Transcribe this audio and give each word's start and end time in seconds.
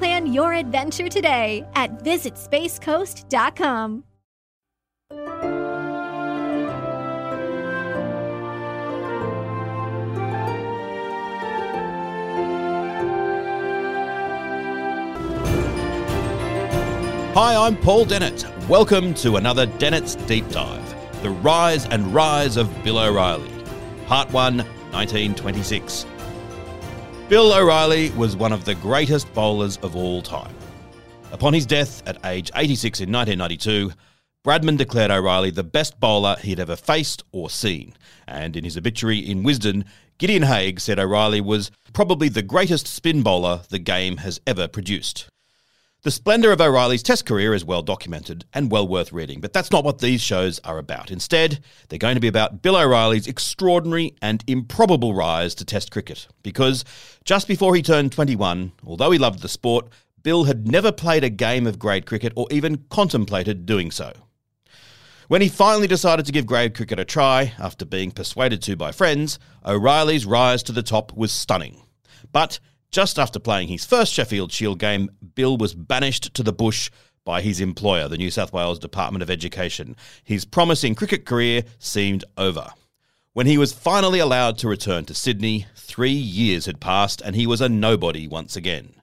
Plan 0.00 0.32
your 0.32 0.54
adventure 0.54 1.10
today 1.10 1.62
at 1.74 2.02
visitspacecoast.com. 2.02 4.04
Hi, 17.34 17.54
I'm 17.54 17.76
Paul 17.76 18.06
Dennett. 18.06 18.46
Welcome 18.70 19.12
to 19.16 19.36
another 19.36 19.66
Dennett's 19.66 20.14
Deep 20.14 20.48
Dive 20.48 21.22
The 21.22 21.28
Rise 21.28 21.84
and 21.84 22.14
Rise 22.14 22.56
of 22.56 22.82
Bill 22.82 22.98
O'Reilly, 22.98 23.52
Part 24.06 24.32
1, 24.32 24.56
1926. 24.56 26.06
Bill 27.30 27.52
O'Reilly 27.52 28.10
was 28.16 28.34
one 28.34 28.52
of 28.52 28.64
the 28.64 28.74
greatest 28.74 29.32
bowlers 29.34 29.76
of 29.84 29.94
all 29.94 30.20
time. 30.20 30.52
Upon 31.30 31.54
his 31.54 31.64
death 31.64 32.02
at 32.04 32.18
age 32.26 32.50
86 32.56 32.98
in 32.98 33.12
1992, 33.12 33.92
Bradman 34.44 34.76
declared 34.76 35.12
O'Reilly 35.12 35.50
the 35.50 35.62
best 35.62 36.00
bowler 36.00 36.34
he'd 36.42 36.58
ever 36.58 36.74
faced 36.74 37.22
or 37.30 37.48
seen, 37.48 37.94
and 38.26 38.56
in 38.56 38.64
his 38.64 38.76
obituary 38.76 39.18
in 39.20 39.44
Wisden, 39.44 39.84
Gideon 40.18 40.42
Haigh 40.42 40.74
said 40.78 40.98
O'Reilly 40.98 41.40
was 41.40 41.70
probably 41.92 42.28
the 42.28 42.42
greatest 42.42 42.88
spin 42.88 43.22
bowler 43.22 43.60
the 43.68 43.78
game 43.78 44.16
has 44.16 44.40
ever 44.44 44.66
produced. 44.66 45.28
The 46.02 46.10
splendour 46.10 46.50
of 46.50 46.62
O'Reilly's 46.62 47.02
Test 47.02 47.26
career 47.26 47.52
is 47.52 47.62
well 47.62 47.82
documented 47.82 48.46
and 48.54 48.70
well 48.70 48.88
worth 48.88 49.12
reading, 49.12 49.42
but 49.42 49.52
that's 49.52 49.70
not 49.70 49.84
what 49.84 49.98
these 49.98 50.22
shows 50.22 50.58
are 50.60 50.78
about. 50.78 51.10
Instead, 51.10 51.62
they're 51.88 51.98
going 51.98 52.14
to 52.14 52.22
be 52.22 52.28
about 52.28 52.62
Bill 52.62 52.78
O'Reilly's 52.78 53.26
extraordinary 53.26 54.14
and 54.22 54.42
improbable 54.46 55.12
rise 55.12 55.54
to 55.56 55.64
Test 55.66 55.90
cricket. 55.90 56.26
Because 56.42 56.86
just 57.26 57.46
before 57.46 57.76
he 57.76 57.82
turned 57.82 58.12
21, 58.12 58.72
although 58.82 59.10
he 59.10 59.18
loved 59.18 59.40
the 59.40 59.48
sport, 59.48 59.88
Bill 60.22 60.44
had 60.44 60.66
never 60.66 60.90
played 60.90 61.22
a 61.22 61.28
game 61.28 61.66
of 61.66 61.78
grade 61.78 62.06
cricket 62.06 62.32
or 62.34 62.46
even 62.50 62.86
contemplated 62.88 63.66
doing 63.66 63.90
so. 63.90 64.14
When 65.28 65.42
he 65.42 65.50
finally 65.50 65.86
decided 65.86 66.24
to 66.24 66.32
give 66.32 66.46
grade 66.46 66.74
cricket 66.74 66.98
a 66.98 67.04
try, 67.04 67.52
after 67.58 67.84
being 67.84 68.10
persuaded 68.10 68.62
to 68.62 68.74
by 68.74 68.92
friends, 68.92 69.38
O'Reilly's 69.66 70.24
rise 70.24 70.62
to 70.62 70.72
the 70.72 70.82
top 70.82 71.12
was 71.14 71.30
stunning. 71.30 71.82
But 72.32 72.58
just 72.90 73.18
after 73.18 73.38
playing 73.38 73.68
his 73.68 73.84
first 73.84 74.12
Sheffield 74.12 74.52
Shield 74.52 74.78
game, 74.78 75.10
Bill 75.34 75.56
was 75.56 75.74
banished 75.74 76.34
to 76.34 76.42
the 76.42 76.52
bush 76.52 76.90
by 77.24 77.42
his 77.42 77.60
employer, 77.60 78.08
the 78.08 78.18
New 78.18 78.30
South 78.30 78.52
Wales 78.52 78.78
Department 78.78 79.22
of 79.22 79.30
Education. 79.30 79.94
His 80.24 80.44
promising 80.44 80.94
cricket 80.94 81.24
career 81.24 81.62
seemed 81.78 82.24
over. 82.36 82.68
When 83.32 83.46
he 83.46 83.58
was 83.58 83.72
finally 83.72 84.18
allowed 84.18 84.58
to 84.58 84.68
return 84.68 85.04
to 85.04 85.14
Sydney, 85.14 85.66
three 85.76 86.10
years 86.10 86.66
had 86.66 86.80
passed 86.80 87.20
and 87.20 87.36
he 87.36 87.46
was 87.46 87.60
a 87.60 87.68
nobody 87.68 88.26
once 88.26 88.56
again. 88.56 88.94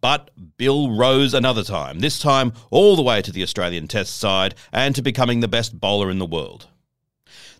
But 0.00 0.30
Bill 0.56 0.90
rose 0.90 1.34
another 1.34 1.62
time, 1.62 2.00
this 2.00 2.18
time 2.18 2.52
all 2.70 2.96
the 2.96 3.02
way 3.02 3.22
to 3.22 3.32
the 3.32 3.42
Australian 3.42 3.88
Test 3.88 4.18
side 4.18 4.54
and 4.72 4.94
to 4.94 5.02
becoming 5.02 5.40
the 5.40 5.48
best 5.48 5.78
bowler 5.78 6.10
in 6.10 6.18
the 6.18 6.26
world. 6.26 6.66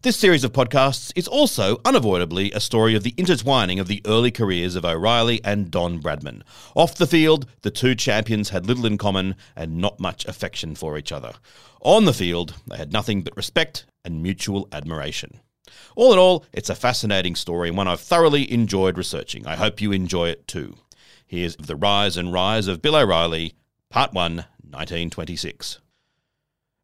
This 0.03 0.17
series 0.17 0.45
of 0.45 0.53
podcasts 0.53 1.13
is 1.17 1.27
also 1.27 1.81
unavoidably 1.85 2.53
a 2.53 2.61
story 2.61 2.95
of 2.95 3.03
the 3.03 3.15
intertwining 3.17 3.79
of 3.79 3.89
the 3.89 4.03
early 4.07 4.31
careers 4.31 4.77
of 4.77 4.85
O'Reilly 4.85 5.41
and 5.45 5.71
Don 5.71 6.01
Bradman. 6.01 6.43
Off 6.75 6.95
the 6.95 7.07
field, 7.07 7.47
the 7.63 7.71
two 7.71 7.95
champions 7.95 8.51
had 8.51 8.67
little 8.67 8.87
in 8.87 8.99
common 8.99 9.35
and 9.57 9.79
not 9.79 9.99
much 9.99 10.25
affection 10.27 10.75
for 10.75 10.97
each 10.97 11.11
other. 11.11 11.33
On 11.81 12.05
the 12.05 12.13
field, 12.13 12.55
they 12.67 12.77
had 12.77 12.93
nothing 12.93 13.23
but 13.23 13.37
respect 13.37 13.87
and 14.05 14.23
mutual 14.23 14.69
admiration. 14.73 15.41
All 15.97 16.13
in 16.13 16.19
all, 16.19 16.45
it's 16.53 16.71
a 16.71 16.75
fascinating 16.75 17.35
story 17.35 17.69
and 17.69 17.77
one 17.77 17.89
I've 17.89 18.01
thoroughly 18.01 18.51
enjoyed 18.53 18.97
researching. 18.97 19.47
I 19.47 19.57
hope 19.57 19.81
you 19.81 19.93
enjoy 19.93 20.29
it 20.29 20.47
too. 20.47 20.77
Here's 21.27 21.57
The 21.57 21.77
Rise 21.77 22.17
and 22.17 22.33
Rise 22.33 22.69
of 22.69 22.81
Bill 22.81 22.95
O'Reilly, 22.97 23.55
Part 23.91 24.13
1, 24.13 24.37
1926. 24.37 25.81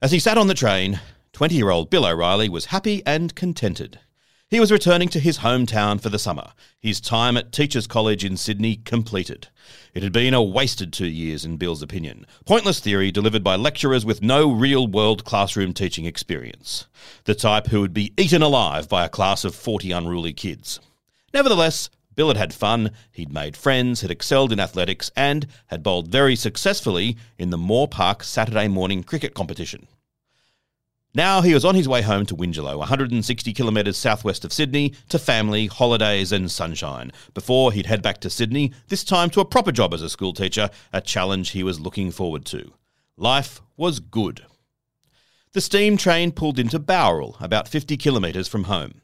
As 0.00 0.10
he 0.10 0.18
sat 0.18 0.36
on 0.36 0.48
the 0.48 0.54
train, 0.54 1.00
20 1.32 1.54
year 1.54 1.70
old 1.70 1.88
Bill 1.88 2.04
O'Reilly 2.04 2.50
was 2.50 2.66
happy 2.66 3.02
and 3.06 3.34
contented. 3.34 3.98
He 4.50 4.60
was 4.60 4.70
returning 4.70 5.08
to 5.08 5.18
his 5.18 5.38
hometown 5.38 5.98
for 5.98 6.10
the 6.10 6.18
summer, 6.18 6.52
his 6.78 7.00
time 7.00 7.38
at 7.38 7.52
Teachers 7.52 7.86
College 7.86 8.22
in 8.22 8.36
Sydney 8.36 8.76
completed. 8.76 9.48
It 9.94 10.02
had 10.02 10.12
been 10.12 10.34
a 10.34 10.42
wasted 10.42 10.92
two 10.92 11.06
years, 11.06 11.46
in 11.46 11.56
Bill's 11.56 11.80
opinion. 11.80 12.26
Pointless 12.44 12.80
theory 12.80 13.10
delivered 13.10 13.42
by 13.42 13.56
lecturers 13.56 14.04
with 14.04 14.20
no 14.20 14.52
real 14.52 14.86
world 14.86 15.24
classroom 15.24 15.72
teaching 15.72 16.04
experience. 16.04 16.86
The 17.24 17.34
type 17.34 17.68
who 17.68 17.80
would 17.80 17.94
be 17.94 18.12
eaten 18.18 18.42
alive 18.42 18.90
by 18.90 19.06
a 19.06 19.08
class 19.08 19.42
of 19.42 19.54
40 19.54 19.90
unruly 19.90 20.34
kids. 20.34 20.80
Nevertheless, 21.32 21.88
Bill 22.14 22.28
had 22.28 22.36
had 22.36 22.52
fun, 22.52 22.90
he'd 23.10 23.32
made 23.32 23.56
friends, 23.56 24.02
had 24.02 24.10
excelled 24.10 24.52
in 24.52 24.60
athletics, 24.60 25.10
and 25.16 25.46
had 25.68 25.82
bowled 25.82 26.08
very 26.08 26.36
successfully 26.36 27.16
in 27.38 27.48
the 27.48 27.56
Moore 27.56 27.88
Park 27.88 28.22
Saturday 28.22 28.68
morning 28.68 29.02
cricket 29.02 29.32
competition. 29.32 29.86
Now 31.14 31.42
he 31.42 31.52
was 31.52 31.64
on 31.64 31.74
his 31.74 31.88
way 31.88 32.00
home 32.00 32.24
to 32.26 32.34
Wingello, 32.34 32.78
160 32.78 33.52
kilometres 33.52 33.98
southwest 33.98 34.46
of 34.46 34.52
Sydney, 34.52 34.94
to 35.10 35.18
family, 35.18 35.66
holidays, 35.66 36.32
and 36.32 36.50
sunshine, 36.50 37.12
before 37.34 37.70
he'd 37.70 37.84
head 37.84 38.00
back 38.00 38.18
to 38.20 38.30
Sydney, 38.30 38.72
this 38.88 39.04
time 39.04 39.28
to 39.30 39.40
a 39.40 39.44
proper 39.44 39.72
job 39.72 39.92
as 39.92 40.00
a 40.00 40.08
schoolteacher, 40.08 40.70
a 40.90 41.02
challenge 41.02 41.50
he 41.50 41.62
was 41.62 41.80
looking 41.80 42.10
forward 42.10 42.46
to. 42.46 42.72
Life 43.18 43.60
was 43.76 44.00
good. 44.00 44.46
The 45.52 45.60
steam 45.60 45.98
train 45.98 46.32
pulled 46.32 46.58
into 46.58 46.78
Bowral, 46.78 47.36
about 47.40 47.68
50 47.68 47.98
kilometres 47.98 48.48
from 48.48 48.64
home. 48.64 49.02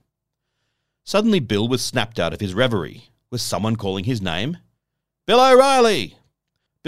Suddenly, 1.04 1.40
Bill 1.40 1.68
was 1.68 1.84
snapped 1.84 2.18
out 2.18 2.32
of 2.32 2.40
his 2.40 2.54
reverie. 2.54 3.10
Was 3.30 3.42
someone 3.42 3.76
calling 3.76 4.04
his 4.04 4.22
name? 4.22 4.56
Bill 5.26 5.40
O'Reilly! 5.40 6.17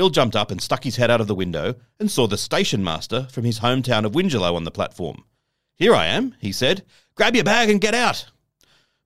Bill 0.00 0.08
jumped 0.08 0.35
up 0.35 0.50
and 0.50 0.62
stuck 0.62 0.85
his 0.85 0.97
head 0.97 1.11
out 1.11 1.20
of 1.20 1.26
the 1.26 1.35
window 1.35 1.75
and 1.99 2.11
saw 2.11 2.26
the 2.26 2.38
station 2.38 2.82
master 2.82 3.29
from 3.31 3.44
his 3.44 3.61
hometown 3.61 4.06
of 4.06 4.12
Wingello 4.12 4.56
on 4.56 4.64
the 4.64 4.70
platform. 4.70 5.25
Here 5.76 5.94
I 5.94 6.06
am, 6.06 6.35
he 6.41 6.52
said. 6.52 6.87
Grab 7.17 7.35
your 7.35 7.44
bag 7.44 7.69
and 7.69 7.82
get 7.82 7.93
out. 7.93 8.31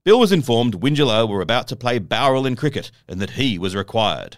Bill 0.04 0.20
was 0.20 0.30
informed 0.30 0.82
Wingello 0.82 1.28
were 1.28 1.40
about 1.40 1.66
to 1.66 1.74
play 1.74 1.98
Bowral 1.98 2.46
in 2.46 2.54
cricket 2.54 2.92
and 3.08 3.20
that 3.20 3.30
he 3.30 3.58
was 3.58 3.74
required. 3.74 4.36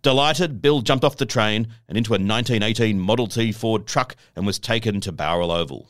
Delighted, 0.00 0.62
Bill 0.62 0.80
jumped 0.80 1.04
off 1.04 1.16
the 1.16 1.26
train 1.26 1.74
and 1.88 1.98
into 1.98 2.12
a 2.12 2.22
1918 2.22 3.00
Model 3.00 3.26
T 3.26 3.50
Ford 3.50 3.84
truck 3.84 4.14
and 4.36 4.46
was 4.46 4.60
taken 4.60 5.00
to 5.00 5.10
Bowral 5.10 5.50
Oval. 5.50 5.88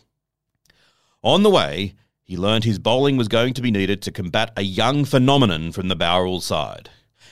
On 1.23 1.43
the 1.43 1.51
way, 1.51 1.93
he 2.25 2.39
learned 2.39 2.65
his 2.65 2.79
bowling 2.79 3.19
was 3.19 3.29
going 3.29 3.53
to 3.53 3.61
be 3.61 3.71
needed 3.71 4.01
to 4.01 4.11
combat 4.11 4.51
a 4.57 4.63
young 4.63 5.05
phenomenon 5.05 5.73
from 5.73 5.89
the 5.89 5.95
Bowral 5.95 6.41
side. 6.41 6.89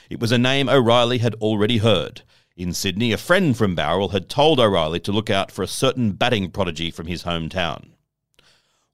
It 0.07 0.19
was 0.19 0.31
a 0.31 0.37
name 0.37 0.69
O'Reilly 0.69 1.17
had 1.17 1.33
already 1.41 1.79
heard. 1.79 2.21
In 2.57 2.71
Sydney, 2.71 3.11
a 3.11 3.17
friend 3.17 3.57
from 3.57 3.75
Bowral 3.75 4.13
had 4.13 4.29
told 4.29 4.61
O'Reilly 4.61 5.01
to 5.01 5.11
look 5.11 5.29
out 5.29 5.51
for 5.51 5.61
a 5.61 5.67
certain 5.67 6.13
batting 6.13 6.51
prodigy 6.51 6.89
from 6.89 7.07
his 7.07 7.23
hometown. 7.23 7.89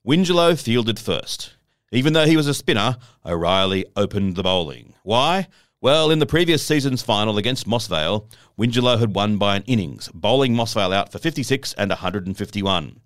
Wingello 0.04 0.60
fielded 0.60 0.98
first. 0.98 1.54
Even 1.92 2.12
though 2.12 2.26
he 2.26 2.36
was 2.36 2.48
a 2.48 2.54
spinner, 2.54 2.96
O'Reilly 3.24 3.86
opened 3.94 4.34
the 4.34 4.42
bowling. 4.42 4.94
Why? 5.04 5.46
Well, 5.80 6.10
in 6.10 6.18
the 6.18 6.26
previous 6.26 6.64
season's 6.64 7.02
final 7.02 7.38
against 7.38 7.68
Mossvale, 7.68 8.28
Wingello 8.58 8.98
had 8.98 9.14
won 9.14 9.36
by 9.36 9.54
an 9.54 9.64
innings, 9.68 10.08
bowling 10.12 10.54
Moss 10.54 10.74
Vale 10.74 10.92
out 10.92 11.12
for 11.12 11.20
56 11.20 11.72
and 11.74 11.90
151. 11.90 13.00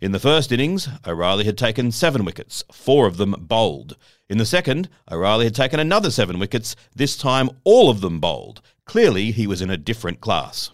In 0.00 0.12
the 0.12 0.18
first 0.18 0.50
innings, 0.52 0.88
O'Reilly 1.06 1.44
had 1.44 1.56
taken 1.56 1.92
seven 1.92 2.24
wickets, 2.24 2.64
four 2.72 3.06
of 3.06 3.16
them 3.16 3.34
bowled. 3.38 3.96
In 4.28 4.38
the 4.38 4.46
second, 4.46 4.88
O'Reilly 5.10 5.44
had 5.44 5.54
taken 5.54 5.78
another 5.78 6.10
seven 6.10 6.38
wickets, 6.38 6.74
this 6.94 7.16
time 7.16 7.50
all 7.64 7.90
of 7.90 8.00
them 8.00 8.18
bowled. 8.18 8.62
Clearly, 8.84 9.30
he 9.30 9.46
was 9.46 9.62
in 9.62 9.70
a 9.70 9.76
different 9.76 10.20
class. 10.20 10.70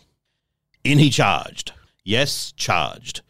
In 0.84 0.98
he 0.98 1.10
charged. 1.10 1.72
Yes, 2.04 2.52
charged. 2.52 3.20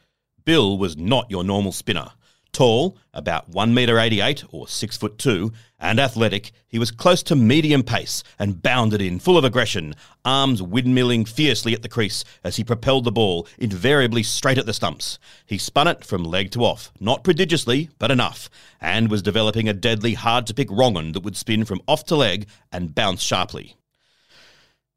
Bill 0.45 0.79
was 0.79 0.97
not 0.97 1.31
your 1.31 1.45
normal 1.45 1.73
spinner. 1.73 2.13
Tall, 2.53 2.97
about 3.13 3.49
1 3.49 3.73
metre 3.73 3.99
88 3.99 4.45
or 4.51 4.67
6 4.67 4.97
foot 4.97 5.19
2, 5.19 5.53
and 5.79 6.01
athletic, 6.01 6.53
he 6.67 6.79
was 6.79 6.91
close 6.91 7.23
to 7.25 7.37
medium 7.37 7.83
pace 7.83 8.23
and 8.39 8.63
bounded 8.63 9.01
in, 9.01 9.19
full 9.19 9.39
of 9.39 9.45
aggression, 9.45 9.95
arms 10.25 10.61
windmilling 10.61 11.29
fiercely 11.29 11.73
at 11.73 11.83
the 11.83 11.89
crease 11.89 12.25
as 12.43 12.57
he 12.57 12.65
propelled 12.65 13.05
the 13.05 13.13
ball, 13.13 13.47
invariably 13.59 14.23
straight 14.23 14.59
at 14.59 14.67
the 14.67 14.73
stumps. 14.73 15.19
He 15.47 15.59
spun 15.59 15.89
it 15.89 16.05
from 16.05 16.25
leg 16.25 16.51
to 16.53 16.65
off, 16.65 16.91
not 16.99 17.23
prodigiously, 17.23 17.91
but 17.99 18.11
enough, 18.11 18.51
and 18.81 19.11
was 19.11 19.23
developing 19.23 19.69
a 19.69 19.75
deadly 19.75 20.15
hard 20.15 20.47
to 20.49 20.55
pick 20.55 20.71
wrong 20.71 20.97
un 20.97 21.13
that 21.13 21.23
would 21.23 21.37
spin 21.37 21.65
from 21.65 21.83
off 21.87 22.05
to 22.07 22.17
leg 22.17 22.49
and 22.73 22.95
bounce 22.95 23.23
sharply. 23.23 23.77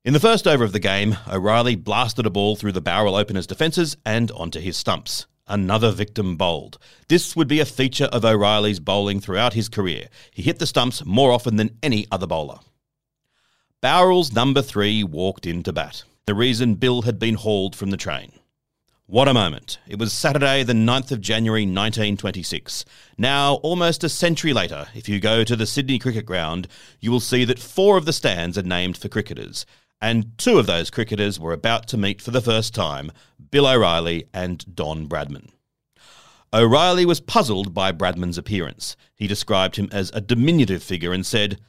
In 0.03 0.13
the 0.13 0.19
first 0.19 0.47
over 0.47 0.63
of 0.63 0.71
the 0.71 0.79
game, 0.79 1.15
O'Reilly 1.31 1.75
blasted 1.75 2.25
a 2.25 2.31
ball 2.31 2.55
through 2.55 2.71
the 2.71 2.81
Bowral 2.81 3.15
opener's 3.15 3.45
defences 3.45 3.97
and 4.03 4.31
onto 4.31 4.59
his 4.59 4.75
stumps. 4.75 5.27
Another 5.47 5.91
victim 5.91 6.37
bowled. 6.37 6.77
This 7.07 7.35
would 7.35 7.47
be 7.47 7.59
a 7.59 7.65
feature 7.65 8.05
of 8.05 8.23
O'Reilly's 8.23 8.79
bowling 8.79 9.19
throughout 9.19 9.53
his 9.53 9.69
career. 9.69 10.07
He 10.31 10.41
hit 10.41 10.59
the 10.59 10.67
stumps 10.67 11.05
more 11.05 11.31
often 11.31 11.55
than 11.55 11.77
any 11.83 12.07
other 12.11 12.27
bowler. 12.27 12.59
Bowral's 13.81 14.31
number 14.31 14.61
three 14.61 15.03
walked 15.03 15.45
into 15.45 15.73
bat. 15.73 16.03
The 16.25 16.35
reason 16.35 16.75
Bill 16.75 17.01
had 17.01 17.17
been 17.17 17.35
hauled 17.35 17.75
from 17.75 17.89
the 17.89 17.97
train. 17.97 18.31
What 19.07 19.27
a 19.27 19.33
moment. 19.33 19.79
It 19.87 19.99
was 19.99 20.13
Saturday, 20.13 20.63
the 20.63 20.71
9th 20.71 21.11
of 21.11 21.19
January 21.19 21.63
1926. 21.63 22.85
Now, 23.17 23.55
almost 23.55 24.05
a 24.05 24.09
century 24.09 24.53
later, 24.53 24.87
if 24.95 25.09
you 25.09 25.19
go 25.19 25.43
to 25.43 25.55
the 25.57 25.65
Sydney 25.65 25.99
Cricket 25.99 26.25
Ground, 26.25 26.69
you 27.01 27.11
will 27.11 27.19
see 27.19 27.43
that 27.43 27.59
four 27.59 27.97
of 27.97 28.05
the 28.05 28.13
stands 28.13 28.57
are 28.57 28.63
named 28.63 28.97
for 28.97 29.09
cricketers 29.09 29.65
and 30.01 30.37
two 30.37 30.57
of 30.57 30.65
those 30.65 30.89
cricketers 30.89 31.39
were 31.39 31.53
about 31.53 31.87
to 31.87 31.97
meet 31.97 32.21
for 32.21 32.31
the 32.31 32.41
first 32.41 32.73
time 32.73 33.11
Bill 33.51 33.67
O'Reilly 33.67 34.25
and 34.33 34.75
Don 34.75 35.07
Bradman. 35.07 35.49
O'Reilly 36.53 37.05
was 37.05 37.21
puzzled 37.21 37.73
by 37.73 37.91
Bradman's 37.91 38.37
appearance. 38.37 38.97
He 39.15 39.27
described 39.27 39.75
him 39.77 39.87
as 39.91 40.11
a 40.13 40.19
diminutive 40.19 40.83
figure 40.83 41.13
and 41.13 41.25
said, 41.25 41.59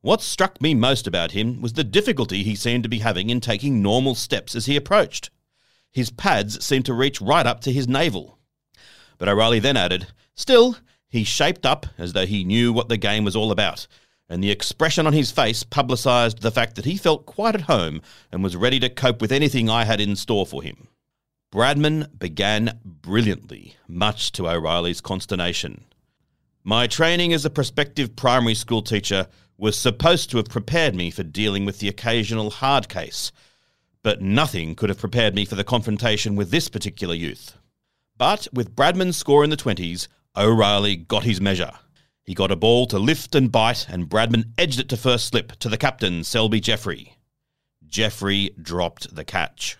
What 0.00 0.20
struck 0.20 0.60
me 0.60 0.74
most 0.74 1.06
about 1.06 1.32
him 1.32 1.60
was 1.60 1.72
the 1.72 1.82
difficulty 1.82 2.42
he 2.42 2.54
seemed 2.54 2.84
to 2.84 2.88
be 2.88 3.00
having 3.00 3.30
in 3.30 3.40
taking 3.40 3.82
normal 3.82 4.14
steps 4.14 4.54
as 4.54 4.66
he 4.66 4.76
approached. 4.76 5.30
His 5.90 6.10
pads 6.10 6.64
seemed 6.64 6.84
to 6.86 6.94
reach 6.94 7.20
right 7.20 7.46
up 7.46 7.60
to 7.62 7.72
his 7.72 7.88
navel. 7.88 8.38
But 9.16 9.28
O'Reilly 9.28 9.58
then 9.58 9.76
added, 9.76 10.08
Still, 10.34 10.76
he 11.08 11.24
shaped 11.24 11.66
up 11.66 11.86
as 11.96 12.12
though 12.12 12.26
he 12.26 12.44
knew 12.44 12.72
what 12.72 12.88
the 12.88 12.96
game 12.96 13.24
was 13.24 13.34
all 13.34 13.50
about 13.50 13.88
and 14.28 14.42
the 14.42 14.50
expression 14.50 15.06
on 15.06 15.12
his 15.12 15.30
face 15.30 15.62
publicised 15.62 16.40
the 16.40 16.50
fact 16.50 16.76
that 16.76 16.84
he 16.84 16.96
felt 16.96 17.26
quite 17.26 17.54
at 17.54 17.62
home 17.62 18.02
and 18.30 18.42
was 18.42 18.56
ready 18.56 18.78
to 18.80 18.88
cope 18.88 19.20
with 19.20 19.32
anything 19.32 19.70
I 19.70 19.84
had 19.84 20.00
in 20.00 20.16
store 20.16 20.46
for 20.46 20.62
him. 20.62 20.88
Bradman 21.50 22.18
began 22.18 22.78
brilliantly, 22.84 23.76
much 23.88 24.32
to 24.32 24.48
O'Reilly's 24.48 25.00
consternation. 25.00 25.84
My 26.62 26.86
training 26.86 27.32
as 27.32 27.46
a 27.46 27.50
prospective 27.50 28.14
primary 28.16 28.54
school 28.54 28.82
teacher 28.82 29.28
was 29.56 29.78
supposed 29.78 30.30
to 30.30 30.36
have 30.36 30.50
prepared 30.50 30.94
me 30.94 31.10
for 31.10 31.22
dealing 31.22 31.64
with 31.64 31.78
the 31.78 31.88
occasional 31.88 32.50
hard 32.50 32.88
case, 32.90 33.32
but 34.02 34.20
nothing 34.20 34.74
could 34.74 34.90
have 34.90 34.98
prepared 34.98 35.34
me 35.34 35.46
for 35.46 35.54
the 35.54 35.64
confrontation 35.64 36.36
with 36.36 36.50
this 36.50 36.68
particular 36.68 37.14
youth. 37.14 37.56
But 38.18 38.46
with 38.52 38.76
Bradman's 38.76 39.16
score 39.16 39.42
in 39.42 39.50
the 39.50 39.56
20s, 39.56 40.06
O'Reilly 40.36 40.96
got 40.96 41.24
his 41.24 41.40
measure. 41.40 41.72
He 42.28 42.34
got 42.34 42.50
a 42.50 42.56
ball 42.56 42.84
to 42.88 42.98
lift 42.98 43.34
and 43.34 43.50
bite, 43.50 43.88
and 43.88 44.06
Bradman 44.06 44.52
edged 44.58 44.78
it 44.78 44.90
to 44.90 44.98
first 44.98 45.28
slip 45.28 45.52
to 45.60 45.70
the 45.70 45.78
captain, 45.78 46.22
Selby 46.22 46.60
Jeffrey. 46.60 47.14
Jeffrey 47.86 48.50
dropped 48.60 49.14
the 49.14 49.24
catch. 49.24 49.78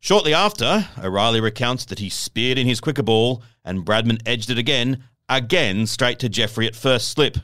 Shortly 0.00 0.32
after, 0.32 0.88
O'Reilly 0.96 1.42
recounts 1.42 1.84
that 1.84 1.98
he 1.98 2.08
speared 2.08 2.56
in 2.56 2.66
his 2.66 2.80
quicker 2.80 3.02
ball, 3.02 3.42
and 3.66 3.84
Bradman 3.84 4.22
edged 4.24 4.48
it 4.48 4.56
again, 4.56 5.04
again 5.28 5.86
straight 5.86 6.18
to 6.20 6.30
Jeffrey 6.30 6.66
at 6.66 6.74
first 6.74 7.08
slip. 7.08 7.36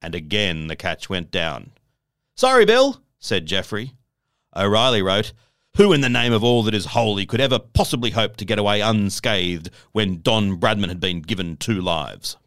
And 0.00 0.14
again 0.14 0.68
the 0.68 0.74
catch 0.74 1.10
went 1.10 1.30
down. 1.30 1.72
Sorry, 2.34 2.64
Bill, 2.64 3.02
said 3.18 3.44
Jeffrey. 3.44 3.92
O'Reilly 4.56 5.02
wrote, 5.02 5.34
Who 5.76 5.92
in 5.92 6.00
the 6.00 6.08
name 6.08 6.32
of 6.32 6.42
all 6.42 6.62
that 6.62 6.74
is 6.74 6.86
holy 6.86 7.26
could 7.26 7.42
ever 7.42 7.58
possibly 7.58 8.12
hope 8.12 8.38
to 8.38 8.46
get 8.46 8.58
away 8.58 8.80
unscathed 8.80 9.68
when 9.92 10.22
Don 10.22 10.58
Bradman 10.58 10.88
had 10.88 11.00
been 11.00 11.20
given 11.20 11.58
two 11.58 11.82
lives? 11.82 12.38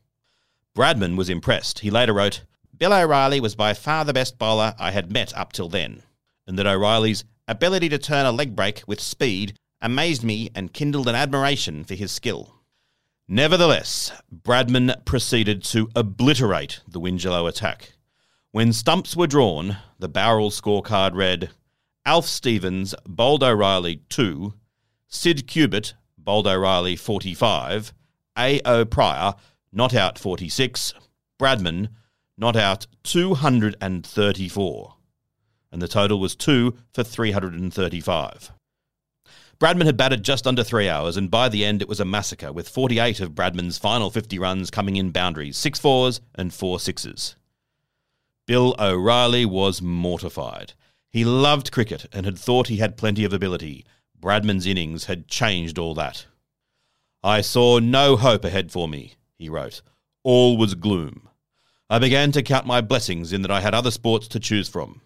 Bradman 0.76 1.16
was 1.16 1.30
impressed. 1.30 1.80
He 1.80 1.90
later 1.90 2.14
wrote, 2.14 2.44
Bill 2.78 2.94
O'Reilly 2.94 3.40
was 3.40 3.56
by 3.56 3.74
far 3.74 4.04
the 4.04 4.14
best 4.14 4.38
bowler 4.38 4.76
I 4.78 4.92
had 4.92 5.12
met 5.12 5.36
up 5.38 5.54
till 5.54 5.70
then, 5.70 6.04
and 6.46 6.60
that 6.60 6.68
O'Reilly's 6.68 7.24
ability 7.48 7.88
to 7.90 7.98
turn 7.98 8.26
a 8.26 8.32
leg 8.34 8.56
break 8.56 8.84
with 8.86 9.00
speed 9.00 9.58
amazed 9.82 10.24
me 10.24 10.50
and 10.54 10.74
kindled 10.74 11.08
an 11.08 11.16
admiration 11.16 11.86
for 11.86 11.96
his 11.96 12.12
skill. 12.12 12.56
Nevertheless, 13.28 14.12
Bradman 14.34 15.06
proceeded 15.06 15.64
to 15.66 15.90
obliterate 15.96 16.82
the 16.88 17.00
Wingello 17.00 17.48
attack. 17.48 17.94
When 18.52 18.74
stumps 18.74 19.16
were 19.16 19.28
drawn, 19.28 19.78
the 19.98 20.10
Bowral 20.10 20.52
scorecard 20.52 21.14
read 21.14 21.52
Alf 22.06 22.26
Stevens 22.26 22.94
bowled 23.08 23.44
O'Reilly 23.44 24.02
2, 24.10 24.54
Sid 25.08 25.48
Cubitt 25.48 25.94
bowled 26.18 26.48
O'Reilly 26.48 26.96
45, 26.96 27.94
A.O. 28.38 28.86
Pryor 28.86 29.36
not 29.76 29.94
out 29.94 30.18
46. 30.18 30.94
Bradman, 31.38 31.90
not 32.38 32.56
out 32.56 32.88
234. 33.04 34.96
And 35.72 35.82
the 35.82 35.88
total 35.88 36.20
was 36.20 36.36
2 36.36 36.78
for 36.94 37.04
335. 37.04 38.52
Bradman 39.60 39.86
had 39.86 39.98
batted 39.98 40.24
just 40.24 40.48
under 40.48 40.64
three 40.64 40.88
hours, 40.90 41.18
and 41.18 41.30
by 41.30 41.50
the 41.50 41.64
end 41.66 41.82
it 41.82 41.90
was 41.90 42.00
a 42.00 42.06
massacre, 42.06 42.52
with 42.52 42.70
48 42.70 43.20
of 43.20 43.32
Bradman's 43.36 43.78
final 43.78 44.10
50 44.10 44.40
runs 44.40 44.72
coming 44.72 44.96
in 44.96 45.12
boundaries, 45.12 45.58
six 45.58 45.80
fours 45.80 46.22
and 46.34 46.54
four 46.54 46.80
sixes. 46.80 47.36
Bill 48.48 48.76
O'Reilly 48.80 49.46
was 49.46 49.82
mortified. 49.82 50.74
He 51.10 51.26
loved 51.26 51.72
cricket 51.72 52.06
and 52.14 52.26
had 52.26 52.38
thought 52.38 52.68
he 52.68 52.78
had 52.78 52.98
plenty 52.98 53.24
of 53.26 53.34
ability. 53.34 53.86
Bradman's 54.20 54.66
innings 54.66 55.06
had 55.06 55.28
changed 55.28 55.78
all 55.78 55.94
that. 55.96 56.26
I 57.24 57.42
saw 57.42 57.80
no 57.80 58.18
hope 58.18 58.44
ahead 58.46 58.72
for 58.72 58.88
me 58.88 59.16
he 59.38 59.50
wrote. 59.50 59.82
All 60.24 60.58
was 60.58 60.76
gloom. 60.76 61.30
I 61.90 62.00
began 62.00 62.32
to 62.32 62.44
count 62.44 62.66
my 62.66 62.82
blessings 62.82 63.32
in 63.32 63.42
that 63.44 63.52
I 63.52 63.62
had 63.62 63.76
other 63.76 63.92
sports 63.92 64.28
to 64.30 64.40
choose 64.40 64.68
from. 64.68 65.02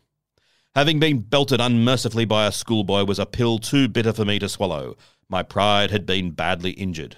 Having 0.75 0.99
been 0.99 1.19
belted 1.19 1.59
unmercifully 1.59 2.25
by 2.25 2.45
a 2.45 2.51
schoolboy 2.51 3.03
was 3.03 3.19
a 3.19 3.25
pill 3.25 3.57
too 3.57 3.87
bitter 3.87 4.13
for 4.13 4.23
me 4.23 4.39
to 4.39 4.47
swallow. 4.47 4.95
My 5.27 5.43
pride 5.43 5.91
had 5.91 6.05
been 6.05 6.31
badly 6.31 6.71
injured. 6.71 7.17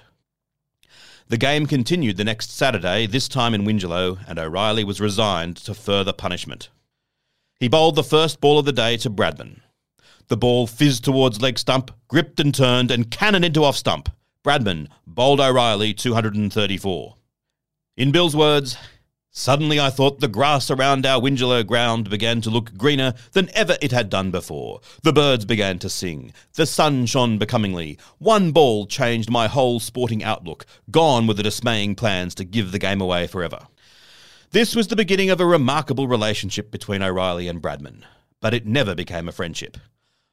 The 1.28 1.38
game 1.38 1.66
continued 1.66 2.18
the 2.18 2.24
next 2.24 2.52
Saturday, 2.52 3.06
this 3.06 3.28
time 3.28 3.54
in 3.54 3.64
Wingello, 3.64 4.20
and 4.28 4.40
O'Reilly 4.40 4.84
was 4.84 5.00
resigned 5.00 5.58
to 5.58 5.74
further 5.74 6.12
punishment. 6.12 6.70
He 7.60 7.68
bowled 7.68 7.96
the 7.96 8.04
first 8.04 8.42
ball 8.42 8.58
of 8.58 8.66
the 8.66 8.74
day 8.74 8.98
to 8.98 9.10
Bradman. 9.10 9.62
The 10.28 10.38
ball 10.38 10.66
fizzed 10.66 11.06
towards 11.06 11.42
leg 11.42 11.60
stump, 11.60 11.92
gripped 12.08 12.40
and 12.40 12.54
turned, 12.54 12.90
and 12.90 13.12
cannoned 13.12 13.46
into 13.46 13.64
off 13.64 13.78
stump. 13.78 14.10
Bradman, 14.44 14.88
bowled 15.06 15.40
O'Reilly 15.40 15.94
234. 15.94 17.16
In 17.98 18.12
Bill's 18.12 18.36
words, 18.36 18.78
Suddenly 19.34 19.80
I 19.80 19.90
thought 19.90 20.20
the 20.20 20.28
grass 20.28 20.70
around 20.70 21.06
our 21.06 21.22
Wingello 21.22 21.66
ground 21.66 22.10
began 22.10 22.42
to 22.42 22.50
look 22.50 22.76
greener 22.76 23.14
than 23.32 23.50
ever 23.54 23.78
it 23.82 23.94
had 23.94 24.10
done 24.10 24.30
before. 24.30 24.82
The 25.04 25.14
birds 25.14 25.46
began 25.46 25.80
to 25.80 25.90
sing. 25.90 26.34
The 26.56 26.66
sun 26.66 27.06
shone 27.06 27.38
becomingly. 27.38 27.98
One 28.18 28.52
ball 28.52 28.88
changed 28.88 29.30
my 29.30 29.48
whole 29.48 29.80
sporting 29.80 30.22
outlook. 30.22 30.66
Gone 30.90 31.28
were 31.28 31.34
the 31.34 31.44
dismaying 31.44 31.96
plans 31.96 32.36
to 32.36 32.44
give 32.44 32.74
the 32.74 32.80
game 32.80 33.00
away 33.00 33.26
forever. 33.26 33.68
This 34.52 34.76
was 34.76 34.90
the 34.90 34.98
beginning 34.98 35.30
of 35.30 35.40
a 35.40 35.46
remarkable 35.46 36.10
relationship 36.10 36.70
between 36.70 37.02
O'Reilly 37.02 37.48
and 37.48 37.62
Bradman, 37.62 38.04
but 38.42 38.54
it 38.54 38.66
never 38.66 38.96
became 38.96 39.30
a 39.30 39.32
friendship. 39.32 39.78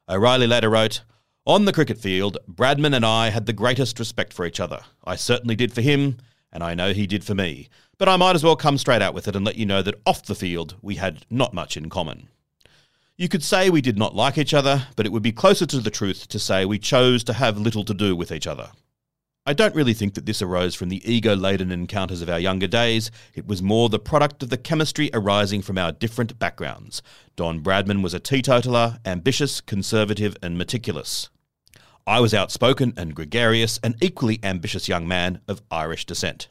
O'Reilly 0.08 0.48
later 0.48 0.70
wrote, 0.70 1.02
On 1.48 1.64
the 1.64 1.72
cricket 1.72 1.96
field, 1.96 2.36
Bradman 2.46 2.94
and 2.94 3.06
I 3.06 3.30
had 3.30 3.46
the 3.46 3.54
greatest 3.54 3.98
respect 3.98 4.34
for 4.34 4.44
each 4.44 4.60
other. 4.60 4.80
I 5.04 5.16
certainly 5.16 5.56
did 5.56 5.72
for 5.72 5.80
him, 5.80 6.18
and 6.52 6.62
I 6.62 6.74
know 6.74 6.92
he 6.92 7.06
did 7.06 7.24
for 7.24 7.34
me. 7.34 7.70
But 7.96 8.06
I 8.06 8.16
might 8.16 8.36
as 8.36 8.44
well 8.44 8.54
come 8.54 8.76
straight 8.76 9.00
out 9.00 9.14
with 9.14 9.26
it 9.26 9.34
and 9.34 9.46
let 9.46 9.56
you 9.56 9.64
know 9.64 9.80
that 9.80 9.98
off 10.04 10.22
the 10.22 10.34
field, 10.34 10.76
we 10.82 10.96
had 10.96 11.24
not 11.30 11.54
much 11.54 11.74
in 11.74 11.88
common. 11.88 12.28
You 13.16 13.30
could 13.30 13.42
say 13.42 13.70
we 13.70 13.80
did 13.80 13.96
not 13.96 14.14
like 14.14 14.36
each 14.36 14.52
other, 14.52 14.88
but 14.94 15.06
it 15.06 15.08
would 15.10 15.22
be 15.22 15.32
closer 15.32 15.64
to 15.64 15.80
the 15.80 15.90
truth 15.90 16.28
to 16.28 16.38
say 16.38 16.66
we 16.66 16.78
chose 16.78 17.24
to 17.24 17.32
have 17.32 17.56
little 17.56 17.86
to 17.86 17.94
do 17.94 18.14
with 18.14 18.30
each 18.30 18.46
other. 18.46 18.70
I 19.46 19.54
don't 19.54 19.74
really 19.74 19.94
think 19.94 20.12
that 20.16 20.26
this 20.26 20.42
arose 20.42 20.74
from 20.74 20.90
the 20.90 21.00
ego 21.10 21.34
laden 21.34 21.72
encounters 21.72 22.20
of 22.20 22.28
our 22.28 22.38
younger 22.38 22.66
days. 22.66 23.10
It 23.34 23.46
was 23.46 23.62
more 23.62 23.88
the 23.88 23.98
product 23.98 24.42
of 24.42 24.50
the 24.50 24.58
chemistry 24.58 25.08
arising 25.14 25.62
from 25.62 25.78
our 25.78 25.92
different 25.92 26.38
backgrounds. 26.38 27.00
Don 27.36 27.62
Bradman 27.62 28.02
was 28.02 28.12
a 28.12 28.20
teetotaler, 28.20 28.98
ambitious, 29.06 29.62
conservative, 29.62 30.36
and 30.42 30.58
meticulous. 30.58 31.30
I 32.08 32.20
was 32.20 32.32
outspoken 32.32 32.94
and 32.96 33.14
gregarious, 33.14 33.78
an 33.82 33.94
equally 34.00 34.40
ambitious 34.42 34.88
young 34.88 35.06
man 35.06 35.42
of 35.46 35.60
Irish 35.70 36.06
descent. 36.06 36.48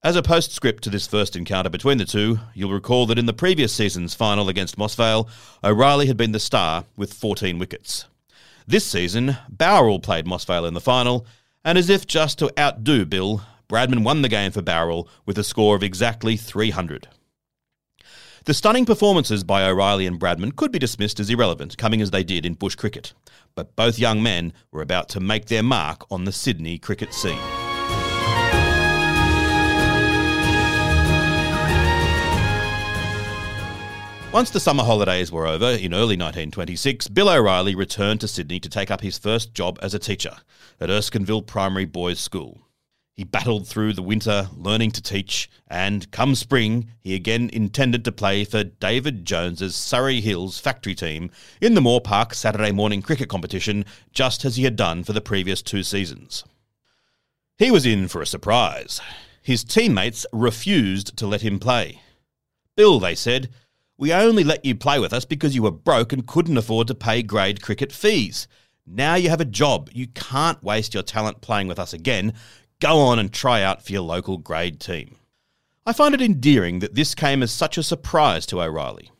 As 0.00 0.14
a 0.14 0.22
postscript 0.22 0.84
to 0.84 0.90
this 0.90 1.08
first 1.08 1.34
encounter 1.34 1.68
between 1.68 1.98
the 1.98 2.04
two, 2.04 2.38
you'll 2.54 2.70
recall 2.70 3.04
that 3.06 3.18
in 3.18 3.26
the 3.26 3.32
previous 3.32 3.72
season's 3.72 4.14
final 4.14 4.48
against 4.48 4.78
Moss 4.78 4.94
Vale, 4.94 5.28
O'Reilly 5.64 6.06
had 6.06 6.16
been 6.16 6.30
the 6.30 6.38
star 6.38 6.84
with 6.96 7.12
14 7.12 7.58
wickets. 7.58 8.04
This 8.64 8.86
season, 8.86 9.38
Bowral 9.48 9.98
played 9.98 10.24
Moss 10.24 10.44
Vale 10.44 10.66
in 10.66 10.74
the 10.74 10.80
final, 10.80 11.26
and 11.64 11.76
as 11.76 11.90
if 11.90 12.06
just 12.06 12.38
to 12.38 12.52
outdo 12.56 13.04
Bill, 13.04 13.42
Bradman 13.68 14.04
won 14.04 14.22
the 14.22 14.28
game 14.28 14.52
for 14.52 14.62
Bowral 14.62 15.08
with 15.26 15.36
a 15.36 15.42
score 15.42 15.74
of 15.74 15.82
exactly 15.82 16.36
300. 16.36 17.08
The 18.44 18.54
stunning 18.54 18.84
performances 18.84 19.42
by 19.42 19.64
O'Reilly 19.64 20.06
and 20.06 20.20
Bradman 20.20 20.54
could 20.54 20.70
be 20.70 20.78
dismissed 20.78 21.18
as 21.18 21.30
irrelevant, 21.30 21.76
coming 21.76 22.00
as 22.00 22.12
they 22.12 22.22
did 22.22 22.46
in 22.46 22.54
bush 22.54 22.76
cricket, 22.76 23.14
but 23.54 23.76
both 23.76 23.98
young 23.98 24.22
men 24.22 24.52
were 24.72 24.82
about 24.82 25.08
to 25.10 25.20
make 25.20 25.46
their 25.46 25.62
mark 25.62 26.04
on 26.10 26.24
the 26.24 26.32
Sydney 26.32 26.78
cricket 26.78 27.14
scene. 27.14 27.38
Once 34.32 34.50
the 34.50 34.58
summer 34.58 34.82
holidays 34.82 35.30
were 35.30 35.46
over 35.46 35.70
in 35.70 35.94
early 35.94 36.16
1926, 36.16 37.06
Bill 37.06 37.28
O'Reilly 37.28 37.76
returned 37.76 38.20
to 38.20 38.26
Sydney 38.26 38.58
to 38.58 38.68
take 38.68 38.90
up 38.90 39.00
his 39.00 39.16
first 39.16 39.54
job 39.54 39.78
as 39.80 39.94
a 39.94 39.98
teacher 40.00 40.38
at 40.80 40.90
Erskineville 40.90 41.46
Primary 41.46 41.84
Boys 41.84 42.18
School. 42.18 42.63
He 43.14 43.22
battled 43.22 43.68
through 43.68 43.92
the 43.92 44.02
winter, 44.02 44.48
learning 44.56 44.90
to 44.92 45.02
teach, 45.02 45.48
and 45.68 46.10
come 46.10 46.34
spring, 46.34 46.88
he 46.98 47.14
again 47.14 47.48
intended 47.52 48.04
to 48.04 48.12
play 48.12 48.44
for 48.44 48.64
David 48.64 49.24
Jones's 49.24 49.76
Surry 49.76 50.20
Hills 50.20 50.58
factory 50.58 50.96
team 50.96 51.30
in 51.60 51.74
the 51.74 51.80
Moore 51.80 52.00
Park 52.00 52.34
Saturday 52.34 52.72
morning 52.72 53.02
cricket 53.02 53.28
competition, 53.28 53.84
just 54.12 54.44
as 54.44 54.56
he 54.56 54.64
had 54.64 54.74
done 54.74 55.04
for 55.04 55.12
the 55.12 55.20
previous 55.20 55.62
two 55.62 55.84
seasons. 55.84 56.42
He 57.56 57.70
was 57.70 57.86
in 57.86 58.08
for 58.08 58.20
a 58.20 58.26
surprise. 58.26 59.00
His 59.40 59.62
teammates 59.62 60.26
refused 60.32 61.16
to 61.16 61.26
let 61.28 61.42
him 61.42 61.60
play. 61.60 62.00
Bill, 62.76 62.98
they 62.98 63.14
said, 63.14 63.48
we 63.96 64.12
only 64.12 64.42
let 64.42 64.64
you 64.64 64.74
play 64.74 64.98
with 64.98 65.12
us 65.12 65.24
because 65.24 65.54
you 65.54 65.62
were 65.62 65.70
broke 65.70 66.12
and 66.12 66.26
couldn't 66.26 66.58
afford 66.58 66.88
to 66.88 66.96
pay 66.96 67.22
grade 67.22 67.62
cricket 67.62 67.92
fees. 67.92 68.48
Now 68.86 69.14
you 69.14 69.30
have 69.30 69.40
a 69.40 69.46
job. 69.46 69.88
You 69.92 70.08
can't 70.08 70.62
waste 70.62 70.94
your 70.94 71.04
talent 71.04 71.40
playing 71.40 71.68
with 71.68 71.78
us 71.78 71.92
again. 71.92 72.34
Go 72.84 72.98
on 72.98 73.18
and 73.18 73.32
try 73.32 73.62
out 73.62 73.82
for 73.82 73.92
your 73.92 74.02
local 74.02 74.36
grade 74.36 74.78
team. 74.78 75.16
I 75.86 75.94
find 75.94 76.14
it 76.14 76.20
endearing 76.20 76.80
that 76.80 76.94
this 76.94 77.14
came 77.14 77.42
as 77.42 77.50
such 77.50 77.78
a 77.78 77.82
surprise 77.82 78.44
to 78.44 78.60
O'Reilly. 78.60 79.10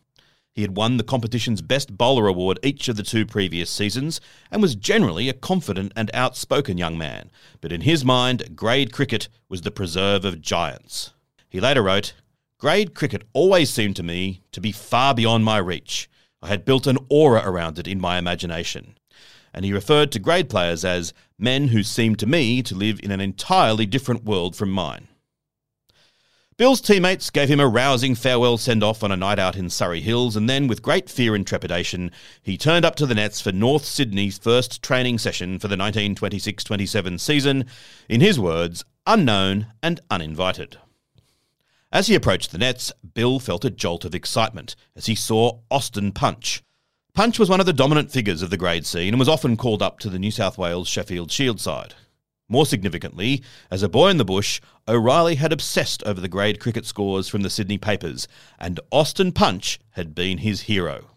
He 0.52 0.60
had 0.60 0.76
won 0.76 0.98
the 0.98 1.02
competition's 1.02 1.62
Best 1.62 1.96
Bowler 1.96 2.26
award 2.26 2.58
each 2.62 2.88
of 2.88 2.96
the 2.96 3.02
two 3.02 3.24
previous 3.24 3.70
seasons 3.70 4.20
and 4.50 4.60
was 4.60 4.74
generally 4.74 5.30
a 5.30 5.32
confident 5.32 5.94
and 5.96 6.10
outspoken 6.12 6.76
young 6.76 6.98
man, 6.98 7.30
but 7.62 7.72
in 7.72 7.80
his 7.80 8.04
mind, 8.04 8.54
grade 8.54 8.92
cricket 8.92 9.30
was 9.48 9.62
the 9.62 9.70
preserve 9.70 10.26
of 10.26 10.42
giants. 10.42 11.14
He 11.48 11.58
later 11.58 11.84
wrote, 11.84 12.12
Grade 12.58 12.94
cricket 12.94 13.22
always 13.32 13.70
seemed 13.70 13.96
to 13.96 14.02
me 14.02 14.42
to 14.52 14.60
be 14.60 14.72
far 14.72 15.14
beyond 15.14 15.42
my 15.42 15.56
reach. 15.56 16.10
I 16.42 16.48
had 16.48 16.66
built 16.66 16.86
an 16.86 16.98
aura 17.08 17.40
around 17.42 17.78
it 17.78 17.88
in 17.88 17.98
my 17.98 18.18
imagination. 18.18 18.98
And 19.54 19.64
he 19.64 19.72
referred 19.72 20.10
to 20.12 20.18
grade 20.18 20.50
players 20.50 20.84
as 20.84 21.14
men 21.38 21.68
who 21.68 21.82
seemed 21.82 22.18
to 22.18 22.26
me 22.26 22.62
to 22.64 22.74
live 22.74 23.00
in 23.02 23.12
an 23.12 23.20
entirely 23.20 23.86
different 23.86 24.24
world 24.24 24.56
from 24.56 24.70
mine. 24.70 25.08
Bill's 26.56 26.80
teammates 26.80 27.30
gave 27.30 27.48
him 27.48 27.58
a 27.58 27.66
rousing 27.66 28.14
farewell 28.14 28.58
send 28.58 28.84
off 28.84 29.02
on 29.02 29.10
a 29.10 29.16
night 29.16 29.40
out 29.40 29.56
in 29.56 29.68
Surry 29.68 30.00
Hills, 30.00 30.36
and 30.36 30.48
then, 30.48 30.68
with 30.68 30.82
great 30.82 31.08
fear 31.10 31.34
and 31.34 31.44
trepidation, 31.44 32.12
he 32.42 32.56
turned 32.56 32.84
up 32.84 32.94
to 32.96 33.06
the 33.06 33.14
nets 33.14 33.40
for 33.40 33.50
North 33.50 33.84
Sydney's 33.84 34.38
first 34.38 34.80
training 34.80 35.18
session 35.18 35.58
for 35.58 35.66
the 35.66 35.76
1926 35.76 36.62
27 36.62 37.18
season, 37.18 37.64
in 38.08 38.20
his 38.20 38.38
words, 38.38 38.84
unknown 39.06 39.66
and 39.82 40.00
uninvited. 40.10 40.78
As 41.94 42.08
he 42.08 42.16
approached 42.16 42.50
the 42.50 42.58
nets, 42.58 42.92
Bill 43.14 43.38
felt 43.38 43.64
a 43.64 43.70
jolt 43.70 44.04
of 44.04 44.16
excitement 44.16 44.74
as 44.96 45.06
he 45.06 45.14
saw 45.14 45.60
Austin 45.70 46.10
Punch. 46.10 46.63
Punch 47.14 47.38
was 47.38 47.48
one 47.48 47.60
of 47.60 47.66
the 47.66 47.72
dominant 47.72 48.10
figures 48.10 48.42
of 48.42 48.50
the 48.50 48.56
grade 48.56 48.84
scene 48.84 49.10
and 49.10 49.20
was 49.20 49.28
often 49.28 49.56
called 49.56 49.80
up 49.80 50.00
to 50.00 50.10
the 50.10 50.18
New 50.18 50.32
South 50.32 50.58
Wales 50.58 50.88
Sheffield 50.88 51.30
Shield 51.30 51.60
side. 51.60 51.94
More 52.48 52.66
significantly, 52.66 53.40
as 53.70 53.84
a 53.84 53.88
boy 53.88 54.08
in 54.08 54.16
the 54.16 54.24
bush, 54.24 54.60
O'Reilly 54.88 55.36
had 55.36 55.52
obsessed 55.52 56.02
over 56.02 56.20
the 56.20 56.26
grade 56.26 56.58
cricket 56.58 56.84
scores 56.84 57.28
from 57.28 57.42
the 57.42 57.50
Sydney 57.50 57.78
papers, 57.78 58.26
and 58.58 58.80
Austin 58.90 59.30
Punch 59.30 59.78
had 59.90 60.12
been 60.12 60.38
his 60.38 60.62
hero. 60.62 61.10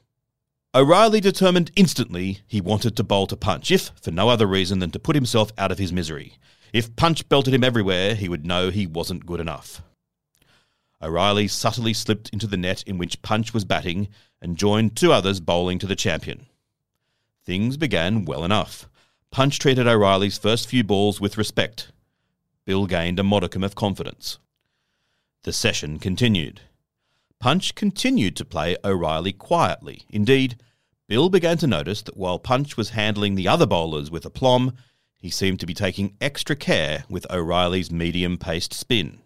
O'Reilly 0.75 1.19
determined 1.19 1.71
instantly 1.75 2.41
he 2.45 2.61
wanted 2.61 2.95
to 2.95 3.03
bowl 3.03 3.25
to 3.25 3.35
Punch, 3.35 3.71
if 3.71 3.89
for 3.99 4.11
no 4.11 4.29
other 4.29 4.45
reason 4.45 4.77
than 4.77 4.91
to 4.91 4.99
put 4.99 5.15
himself 5.15 5.51
out 5.57 5.71
of 5.71 5.79
his 5.79 5.91
misery. 5.91 6.37
If 6.73 6.95
Punch 6.95 7.27
belted 7.27 7.55
him 7.55 7.63
everywhere, 7.63 8.13
he 8.13 8.29
would 8.29 8.45
know 8.45 8.69
he 8.69 8.85
wasn't 8.85 9.25
good 9.25 9.39
enough. 9.39 9.81
O'Reilly 11.01 11.47
subtly 11.47 11.93
slipped 11.93 12.29
into 12.29 12.47
the 12.47 12.57
net 12.57 12.83
in 12.87 12.97
which 12.97 13.21
Punch 13.21 13.53
was 13.53 13.65
batting 13.65 14.07
and 14.41 14.57
joined 14.57 14.95
two 14.95 15.11
others 15.11 15.39
bowling 15.39 15.79
to 15.79 15.87
the 15.87 15.95
champion. 15.95 16.47
Things 17.45 17.77
began 17.77 18.25
well 18.25 18.43
enough. 18.43 18.89
Punch 19.31 19.59
treated 19.59 19.87
O'Reilly's 19.87 20.37
first 20.37 20.67
few 20.67 20.83
balls 20.83 21.21
with 21.21 21.37
respect. 21.37 21.91
Bill 22.65 22.85
gained 22.85 23.19
a 23.19 23.23
modicum 23.23 23.63
of 23.63 23.75
confidence. 23.75 24.39
The 25.43 25.53
session 25.53 25.99
continued. 25.99 26.61
Punch 27.39 27.75
continued 27.75 28.35
to 28.35 28.45
play 28.45 28.75
O'Reilly 28.83 29.31
quietly. 29.31 30.03
Indeed, 30.09 30.57
Bill 31.07 31.29
began 31.29 31.57
to 31.59 31.67
notice 31.67 32.01
that 32.01 32.17
while 32.17 32.39
Punch 32.39 32.75
was 32.75 32.89
handling 32.89 33.35
the 33.35 33.47
other 33.47 33.65
bowlers 33.65 34.11
with 34.11 34.25
aplomb, 34.25 34.73
he 35.15 35.29
seemed 35.29 35.59
to 35.59 35.65
be 35.65 35.73
taking 35.73 36.17
extra 36.19 36.55
care 36.55 37.05
with 37.09 37.29
O'Reilly's 37.31 37.91
medium 37.91 38.37
paced 38.37 38.73
spin. 38.73 39.19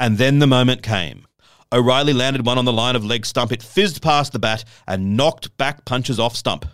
And 0.00 0.16
then 0.16 0.38
the 0.38 0.46
moment 0.46 0.82
came. 0.82 1.26
O'Reilly 1.70 2.14
landed 2.14 2.44
one 2.44 2.58
on 2.58 2.64
the 2.64 2.72
line 2.72 2.96
of 2.96 3.04
leg 3.04 3.26
stump. 3.26 3.52
It 3.52 3.62
fizzed 3.62 4.02
past 4.02 4.32
the 4.32 4.38
bat 4.38 4.64
and 4.88 5.16
knocked 5.16 5.56
back 5.58 5.84
Punch's 5.84 6.18
off 6.18 6.34
stump. 6.34 6.66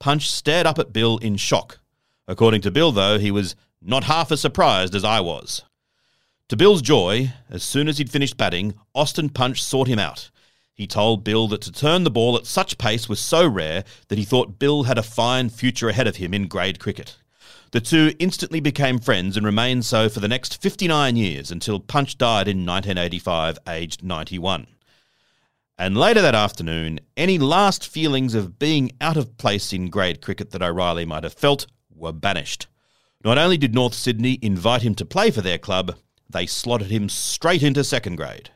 Punch 0.00 0.28
stared 0.28 0.66
up 0.66 0.78
at 0.78 0.92
Bill 0.92 1.16
in 1.18 1.36
shock. 1.36 1.78
According 2.26 2.60
to 2.62 2.70
Bill, 2.70 2.90
though, 2.90 3.18
he 3.18 3.30
was 3.30 3.54
not 3.80 4.04
half 4.04 4.32
as 4.32 4.40
surprised 4.40 4.94
as 4.94 5.04
I 5.04 5.20
was. 5.20 5.62
To 6.48 6.56
Bill's 6.56 6.82
joy, 6.82 7.32
as 7.48 7.62
soon 7.62 7.86
as 7.86 7.98
he'd 7.98 8.10
finished 8.10 8.36
batting, 8.36 8.74
Austin 8.94 9.28
Punch 9.28 9.62
sought 9.62 9.86
him 9.86 10.00
out. 10.00 10.30
He 10.74 10.86
told 10.86 11.22
Bill 11.22 11.46
that 11.48 11.60
to 11.62 11.72
turn 11.72 12.02
the 12.02 12.10
ball 12.10 12.36
at 12.36 12.46
such 12.46 12.78
pace 12.78 13.08
was 13.08 13.20
so 13.20 13.46
rare 13.46 13.84
that 14.08 14.18
he 14.18 14.24
thought 14.24 14.58
Bill 14.58 14.82
had 14.82 14.98
a 14.98 15.02
fine 15.02 15.50
future 15.50 15.88
ahead 15.88 16.08
of 16.08 16.16
him 16.16 16.34
in 16.34 16.48
grade 16.48 16.80
cricket. 16.80 17.16
The 17.72 17.80
two 17.80 18.12
instantly 18.18 18.58
became 18.58 18.98
friends 18.98 19.36
and 19.36 19.46
remained 19.46 19.84
so 19.84 20.08
for 20.08 20.18
the 20.18 20.26
next 20.26 20.60
59 20.60 21.14
years 21.14 21.52
until 21.52 21.78
Punch 21.78 22.18
died 22.18 22.48
in 22.48 22.66
1985, 22.66 23.58
aged 23.68 24.02
91. 24.02 24.66
And 25.78 25.96
later 25.96 26.20
that 26.20 26.34
afternoon, 26.34 26.98
any 27.16 27.38
last 27.38 27.86
feelings 27.86 28.34
of 28.34 28.58
being 28.58 28.90
out 29.00 29.16
of 29.16 29.38
place 29.38 29.72
in 29.72 29.88
grade 29.88 30.20
cricket 30.20 30.50
that 30.50 30.62
O'Reilly 30.62 31.04
might 31.04 31.22
have 31.22 31.34
felt 31.34 31.68
were 31.94 32.12
banished. 32.12 32.66
Not 33.24 33.38
only 33.38 33.56
did 33.56 33.74
North 33.74 33.94
Sydney 33.94 34.38
invite 34.42 34.82
him 34.82 34.96
to 34.96 35.04
play 35.04 35.30
for 35.30 35.40
their 35.40 35.58
club, 35.58 35.94
they 36.28 36.46
slotted 36.46 36.90
him 36.90 37.08
straight 37.08 37.62
into 37.62 37.84
second 37.84 38.16
grade. 38.16 38.50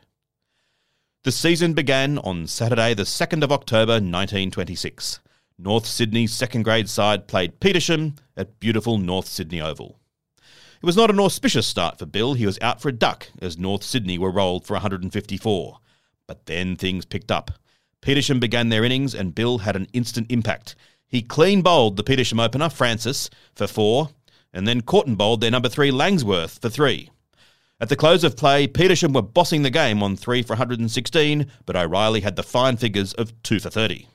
The 1.23 1.31
season 1.31 1.73
began 1.73 2.17
on 2.19 2.47
Saturday, 2.47 2.93
the 2.93 3.03
2nd 3.03 3.43
of 3.43 3.51
October 3.51 3.93
1926. 3.93 5.19
North 5.57 5.85
Sydney's 5.85 6.33
second 6.33 6.63
grade 6.63 6.89
side 6.89 7.27
played 7.27 7.59
Petersham 7.61 8.17
at 8.35 8.59
beautiful 8.59 8.97
North 8.97 9.27
Sydney 9.27 9.61
Oval. 9.61 9.99
It 10.37 10.85
was 10.85 10.97
not 10.97 11.09
an 11.09 11.19
auspicious 11.19 11.65
start 11.65 11.97
for 11.97 12.05
Bill. 12.05 12.33
He 12.33 12.45
was 12.45 12.59
out 12.61 12.81
for 12.81 12.89
a 12.89 12.93
duck 12.93 13.27
as 13.41 13.57
North 13.57 13.81
Sydney 13.81 14.17
were 14.17 14.31
rolled 14.31 14.67
for 14.67 14.73
154. 14.73 15.79
But 16.27 16.45
then 16.45 16.75
things 16.75 17.05
picked 17.05 17.31
up. 17.31 17.51
Petersham 18.01 18.39
began 18.39 18.69
their 18.69 18.83
innings 18.83 19.15
and 19.15 19.33
Bill 19.33 19.59
had 19.59 19.75
an 19.75 19.87
instant 19.93 20.29
impact. 20.29 20.75
He 21.07 21.21
clean 21.21 21.61
bowled 21.61 21.95
the 21.95 22.03
Petersham 22.03 22.43
opener, 22.43 22.69
Francis, 22.69 23.29
for 23.55 23.67
four, 23.67 24.09
and 24.53 24.67
then 24.67 24.81
Corton 24.81 25.15
bowled 25.15 25.41
their 25.41 25.51
number 25.51 25.69
three, 25.69 25.89
Langsworth, 25.89 26.59
for 26.61 26.69
three. 26.69 27.09
At 27.79 27.89
the 27.89 27.95
close 27.95 28.23
of 28.23 28.37
play, 28.37 28.67
Petersham 28.67 29.13
were 29.13 29.21
bossing 29.21 29.63
the 29.63 29.69
game 29.69 30.03
on 30.03 30.15
three 30.15 30.41
for 30.43 30.53
116, 30.53 31.49
but 31.65 31.75
O'Reilly 31.75 32.21
had 32.21 32.35
the 32.35 32.43
fine 32.43 32.77
figures 32.77 33.13
of 33.13 33.41
two 33.43 33.59
for 33.59 33.69
30. 33.69 34.07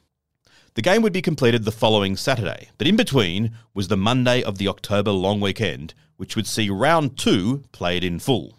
The 0.74 0.82
game 0.82 1.02
would 1.02 1.12
be 1.12 1.22
completed 1.22 1.64
the 1.64 1.72
following 1.72 2.16
Saturday, 2.16 2.68
but 2.78 2.86
in 2.86 2.94
between 2.94 3.52
was 3.74 3.88
the 3.88 3.96
Monday 3.96 4.42
of 4.42 4.58
the 4.58 4.68
October 4.68 5.10
long 5.10 5.40
weekend, 5.40 5.94
which 6.16 6.36
would 6.36 6.46
see 6.46 6.70
round 6.70 7.18
two 7.18 7.64
played 7.72 8.04
in 8.04 8.20
full. 8.20 8.56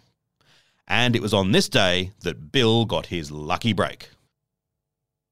And 0.86 1.16
it 1.16 1.22
was 1.22 1.32
on 1.32 1.52
this 1.52 1.70
day 1.70 2.10
that 2.20 2.52
Bill 2.52 2.84
got 2.84 3.06
his 3.06 3.30
lucky 3.30 3.72
break. 3.72 4.10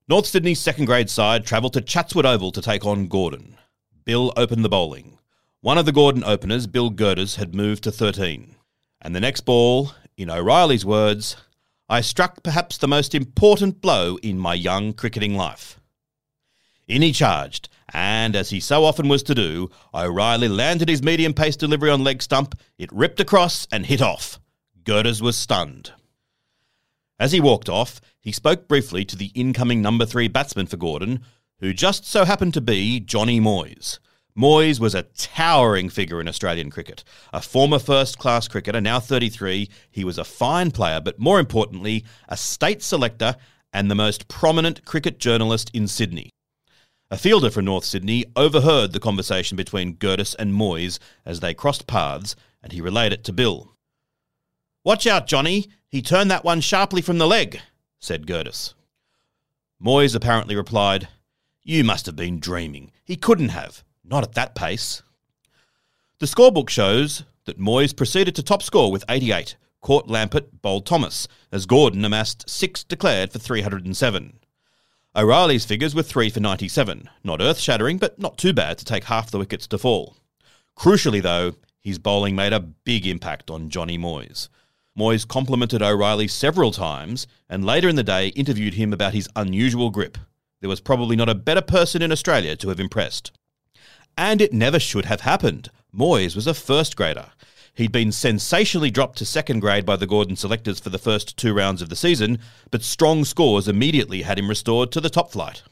North 0.09 0.27
Sydney's 0.27 0.59
second 0.59 0.87
grade 0.87 1.11
side 1.11 1.45
travelled 1.45 1.75
to 1.75 1.83
Chatswood 1.83 2.25
Oval 2.25 2.51
to 2.53 2.63
take 2.63 2.87
on 2.87 3.09
Gordon. 3.09 3.59
Bill 4.05 4.33
opened 4.37 4.65
the 4.65 4.71
bowling. 4.71 5.19
One 5.61 5.77
of 5.77 5.85
the 5.85 5.93
Gordon 5.93 6.25
openers, 6.25 6.67
Bill 6.67 6.89
Girders, 6.89 7.37
had 7.37 7.55
moved 7.55 7.85
to 7.85 7.93
13. 7.93 8.55
And 9.03 9.15
the 9.15 9.21
next 9.21 9.43
ball, 9.43 9.93
in 10.17 10.31
O'Reilly's 10.31 10.87
words, 10.87 11.37
I 11.89 12.01
struck 12.01 12.43
perhaps 12.43 12.79
the 12.79 12.89
most 12.89 13.15
important 13.15 13.81
blow 13.83 14.17
in 14.23 14.39
my 14.39 14.55
young 14.55 14.93
cricketing 14.93 15.35
life. 15.35 15.80
In 16.91 17.03
he 17.03 17.13
charged, 17.13 17.69
and 17.95 18.35
as 18.35 18.51
he 18.51 18.59
so 18.59 18.85
often 18.85 19.09
was 19.09 19.23
to 19.23 19.35
do, 19.35 19.71
O'Reilly 19.95 20.49
landed 20.49 20.89
his 20.89 21.05
medium 21.05 21.33
pace 21.33 21.55
delivery 21.55 21.89
on 21.89 22.03
leg 22.03 22.21
stump, 22.21 22.59
it 22.79 22.91
ripped 22.91 23.21
across 23.21 23.69
and 23.71 23.87
hit 23.87 24.03
off. 24.03 24.41
Girders 24.83 25.23
was 25.23 25.37
stunned. 25.37 25.93
As 27.17 27.31
he 27.31 27.39
walked 27.39 27.69
off, 27.69 28.01
he 28.21 28.33
spoke 28.33 28.67
briefly 28.67 29.05
to 29.05 29.15
the 29.15 29.31
incoming 29.37 29.81
number 29.81 30.05
three 30.05 30.27
batsman 30.27 30.67
for 30.67 30.79
Gordon, 30.79 31.21
who 31.61 31.73
just 31.73 32.05
so 32.05 32.25
happened 32.25 32.55
to 32.55 32.61
be 32.61 32.99
Johnny 32.99 33.41
Moyes. 33.41 34.01
Moyes 34.37 34.81
was 34.81 34.97
a 34.97 35.05
towering 35.17 35.91
figure 35.91 36.21
in 36.21 36.27
Australian 36.27 36.71
cricket. 36.71 37.05
A 37.33 37.41
former 37.41 37.79
first 37.79 38.19
class 38.19 38.49
cricketer, 38.49 38.81
now 38.81 38.99
33, 38.99 39.71
he 39.93 40.03
was 40.03 40.19
a 40.19 40.25
fine 40.25 40.73
player, 40.73 41.01
but 41.01 41.21
more 41.21 41.39
importantly, 41.39 42.05
a 42.29 42.37
state 42.37 42.83
selector 42.83 43.37
and 43.73 43.89
the 43.89 43.95
most 43.95 44.27
prominent 44.27 44.85
cricket 44.85 45.21
journalist 45.21 45.71
in 45.73 45.87
Sydney. 45.87 46.33
A 47.13 47.19
fielder 47.19 47.51
from 47.51 47.65
North 47.65 47.85
Sydney 47.85 48.25
overheard 48.37 48.93
the 48.93 49.01
conversation 49.01 49.57
between 49.57 49.97
Girdis 49.97 50.37
and 50.39 50.55
Moyes 50.55 51.01
as 51.25 51.41
they 51.41 51.55
crossed 51.55 51.89
paths, 51.89 52.37
and 52.63 52.73
he 52.73 52.81
relayed 52.81 53.13
it 53.13 53.25
to 53.25 53.33
Bill. 53.33 53.75
Watch 54.85 55.09
out, 55.09 55.27
Johnny. 55.27 55.67
He 55.89 56.03
turned 56.03 56.31
that 56.31 56.45
one 56.45 56.61
sharply 56.61 57.03
from 57.03 57.19
the 57.19 57.27
leg, 57.27 57.61
said 57.99 58.29
Girdis. 58.29 58.75
Moyes 59.83 60.15
apparently 60.15 60.55
replied, 60.55 61.09
You 61.65 61.83
must 61.83 62.07
have 62.07 62.15
been 62.15 62.39
dreaming. 62.39 62.93
He 63.03 63.17
couldn't 63.17 63.49
have. 63.49 63.83
Not 64.05 64.23
at 64.23 64.35
that 64.35 64.55
pace. 64.55 65.03
The 66.21 66.27
scorebook 66.27 66.69
shows 66.69 67.25
that 67.45 67.59
Moyes 67.59 67.97
proceeded 67.97 68.37
to 68.37 68.43
top 68.45 68.63
score 68.63 68.93
with 68.93 69.05
88, 69.09 69.57
caught 69.81 70.07
Lampert, 70.07 70.47
bowled 70.63 70.87
Thomas, 70.87 71.27
as 71.51 71.67
Gordon 71.67 72.05
amassed 72.05 72.49
six 72.49 72.85
declared 72.85 73.33
for 73.33 73.41
307. 73.41 74.40
O'Reilly's 75.17 75.65
figures 75.65 75.93
were 75.93 76.05
3 76.05 76.31
for 76.31 76.39
97. 76.39 77.11
Not 77.25 77.41
earth 77.41 77.59
shattering, 77.59 77.99
but 77.99 78.21
not 78.21 78.39
too 78.39 78.53
bad 78.53 78.79
to 78.79 78.85
take 78.85 79.05
half 79.05 79.29
the 79.29 79.39
wickets 79.39 79.67
to 79.67 79.79
fall. 79.79 80.17
Crucially, 80.79 81.21
though, 81.21 81.55
his 81.81 81.99
bowling 81.99 82.37
made 82.37 82.53
a 82.53 82.61
big 82.61 83.09
impact 83.09 83.51
on 83.51 83.71
Johnny 83.71 83.99
Moyes. 83.99 84.49
Moyes 84.97 85.27
complimented 85.27 85.83
O'Reilly 85.83 86.29
several 86.29 86.71
times 86.71 87.27
and 87.49 87.65
later 87.65 87.89
in 87.89 87.97
the 87.97 88.05
day 88.05 88.29
interviewed 88.29 88.75
him 88.75 88.93
about 88.93 89.13
his 89.13 89.29
unusual 89.35 89.91
grip. 89.91 90.17
There 90.61 90.71
was 90.71 90.81
probably 90.81 91.17
not 91.17 91.29
a 91.29 91.35
better 91.35 91.63
person 91.63 92.03
in 92.03 92.13
Australia 92.13 92.55
to 92.55 92.69
have 92.69 92.79
impressed. 92.79 93.33
And 94.17 94.41
it 94.41 94.53
never 94.53 94.79
should 94.79 95.07
have 95.07 95.23
happened. 95.23 95.71
Moyes 95.93 96.37
was 96.37 96.47
a 96.47 96.55
first 96.55 96.95
grader. 96.95 97.31
He'd 97.75 97.93
been 97.93 98.13
sensationally 98.13 98.91
dropped 98.91 99.19
to 99.19 99.25
second 99.25 99.61
grade 99.61 99.87
by 99.87 99.97
the 99.97 100.07
Gordon 100.07 100.37
selectors 100.37 100.81
for 100.81 100.91
the 100.91 100.99
first 100.99 101.37
two 101.37 101.55
rounds 101.55 101.83
of 101.83 101.89
the 101.89 101.97
season, 101.97 102.39
but 102.71 102.83
strong 102.83 103.25
scores 103.25 103.69
immediately 103.69 104.23
had 104.23 104.39
him 104.39 104.49
restored 104.49 104.93
to 104.93 105.01
the 105.01 105.11
top 105.11 105.33
flight. 105.33 105.63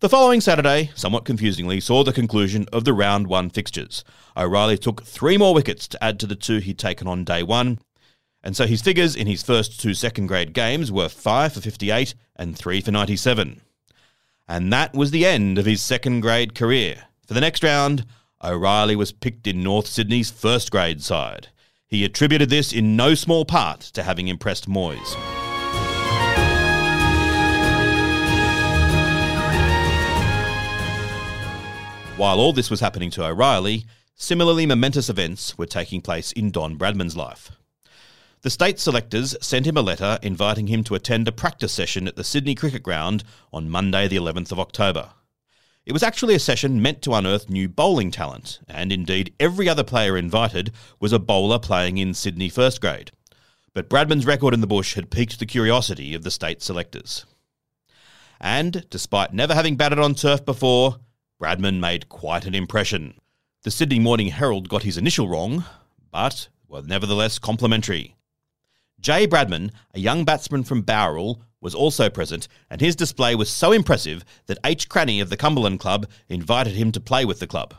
The 0.00 0.10
following 0.10 0.42
Saturday, 0.42 0.90
somewhat 0.94 1.24
confusingly, 1.24 1.80
saw 1.80 2.04
the 2.04 2.12
conclusion 2.12 2.66
of 2.70 2.84
the 2.84 2.92
round 2.92 3.28
one 3.28 3.48
fixtures. 3.48 4.04
O'Reilly 4.36 4.76
took 4.76 5.02
three 5.04 5.38
more 5.38 5.54
wickets 5.54 5.88
to 5.88 6.04
add 6.04 6.20
to 6.20 6.26
the 6.26 6.36
two 6.36 6.58
he'd 6.58 6.78
taken 6.78 7.06
on 7.06 7.24
day 7.24 7.42
one, 7.42 7.78
and 8.42 8.54
so 8.54 8.66
his 8.66 8.82
figures 8.82 9.16
in 9.16 9.26
his 9.26 9.42
first 9.42 9.80
two 9.80 9.94
second 9.94 10.26
grade 10.26 10.52
games 10.52 10.92
were 10.92 11.08
5 11.08 11.54
for 11.54 11.60
58 11.60 12.14
and 12.36 12.56
3 12.56 12.80
for 12.80 12.90
97. 12.90 13.62
And 14.46 14.72
that 14.72 14.94
was 14.94 15.10
the 15.10 15.26
end 15.26 15.58
of 15.58 15.66
his 15.66 15.82
second 15.82 16.20
grade 16.20 16.54
career. 16.54 17.04
For 17.26 17.34
the 17.34 17.40
next 17.40 17.64
round, 17.64 18.04
O'Reilly 18.44 18.96
was 18.96 19.12
picked 19.12 19.46
in 19.46 19.62
North 19.62 19.86
Sydney's 19.86 20.30
first 20.30 20.70
grade 20.70 21.02
side. 21.02 21.48
He 21.86 22.04
attributed 22.04 22.50
this 22.50 22.72
in 22.72 22.94
no 22.94 23.14
small 23.14 23.46
part 23.46 23.80
to 23.80 24.02
having 24.02 24.28
impressed 24.28 24.68
Moyes. 24.68 25.14
While 32.18 32.38
all 32.38 32.52
this 32.52 32.70
was 32.70 32.80
happening 32.80 33.10
to 33.12 33.24
O'Reilly, 33.24 33.86
similarly 34.14 34.66
momentous 34.66 35.08
events 35.08 35.56
were 35.56 35.66
taking 35.66 36.02
place 36.02 36.32
in 36.32 36.50
Don 36.50 36.76
Bradman's 36.76 37.16
life. 37.16 37.52
The 38.42 38.50
state 38.50 38.78
selectors 38.78 39.34
sent 39.40 39.66
him 39.66 39.78
a 39.78 39.82
letter 39.82 40.18
inviting 40.22 40.66
him 40.66 40.84
to 40.84 40.94
attend 40.94 41.26
a 41.26 41.32
practice 41.32 41.72
session 41.72 42.06
at 42.06 42.16
the 42.16 42.24
Sydney 42.24 42.54
Cricket 42.54 42.82
Ground 42.82 43.24
on 43.52 43.70
Monday, 43.70 44.08
the 44.08 44.16
11th 44.16 44.52
of 44.52 44.60
October. 44.60 45.10
It 45.86 45.92
was 45.92 46.02
actually 46.02 46.34
a 46.34 46.40
session 46.40 46.82
meant 46.82 47.00
to 47.02 47.14
unearth 47.14 47.48
new 47.48 47.68
bowling 47.68 48.10
talent, 48.10 48.58
and 48.66 48.90
indeed 48.90 49.32
every 49.38 49.68
other 49.68 49.84
player 49.84 50.16
invited 50.16 50.72
was 50.98 51.12
a 51.12 51.20
bowler 51.20 51.60
playing 51.60 51.98
in 51.98 52.12
Sydney 52.12 52.48
first 52.48 52.80
grade. 52.80 53.12
But 53.72 53.88
Bradman's 53.88 54.26
record 54.26 54.52
in 54.52 54.60
the 54.60 54.66
bush 54.66 54.96
had 54.96 55.12
piqued 55.12 55.38
the 55.38 55.46
curiosity 55.46 56.12
of 56.14 56.24
the 56.24 56.32
state 56.32 56.60
selectors. 56.60 57.24
And, 58.40 58.84
despite 58.90 59.32
never 59.32 59.54
having 59.54 59.76
batted 59.76 60.00
on 60.00 60.16
turf 60.16 60.44
before, 60.44 60.96
Bradman 61.40 61.78
made 61.78 62.08
quite 62.08 62.46
an 62.46 62.54
impression. 62.56 63.14
The 63.62 63.70
Sydney 63.70 64.00
Morning 64.00 64.28
Herald 64.28 64.68
got 64.68 64.82
his 64.82 64.98
initial 64.98 65.28
wrong, 65.28 65.64
but 66.10 66.48
were 66.66 66.82
nevertheless 66.82 67.38
complimentary. 67.38 68.16
Jay 68.98 69.24
Bradman, 69.24 69.70
a 69.94 70.00
young 70.00 70.24
batsman 70.24 70.64
from 70.64 70.82
Bowral, 70.82 71.42
was 71.60 71.74
also 71.74 72.08
present, 72.10 72.48
and 72.70 72.80
his 72.80 72.96
display 72.96 73.34
was 73.34 73.50
so 73.50 73.72
impressive 73.72 74.24
that 74.46 74.58
H. 74.64 74.88
Cranny 74.88 75.20
of 75.20 75.30
the 75.30 75.36
Cumberland 75.36 75.80
Club 75.80 76.06
invited 76.28 76.74
him 76.74 76.92
to 76.92 77.00
play 77.00 77.24
with 77.24 77.40
the 77.40 77.46
club. 77.46 77.74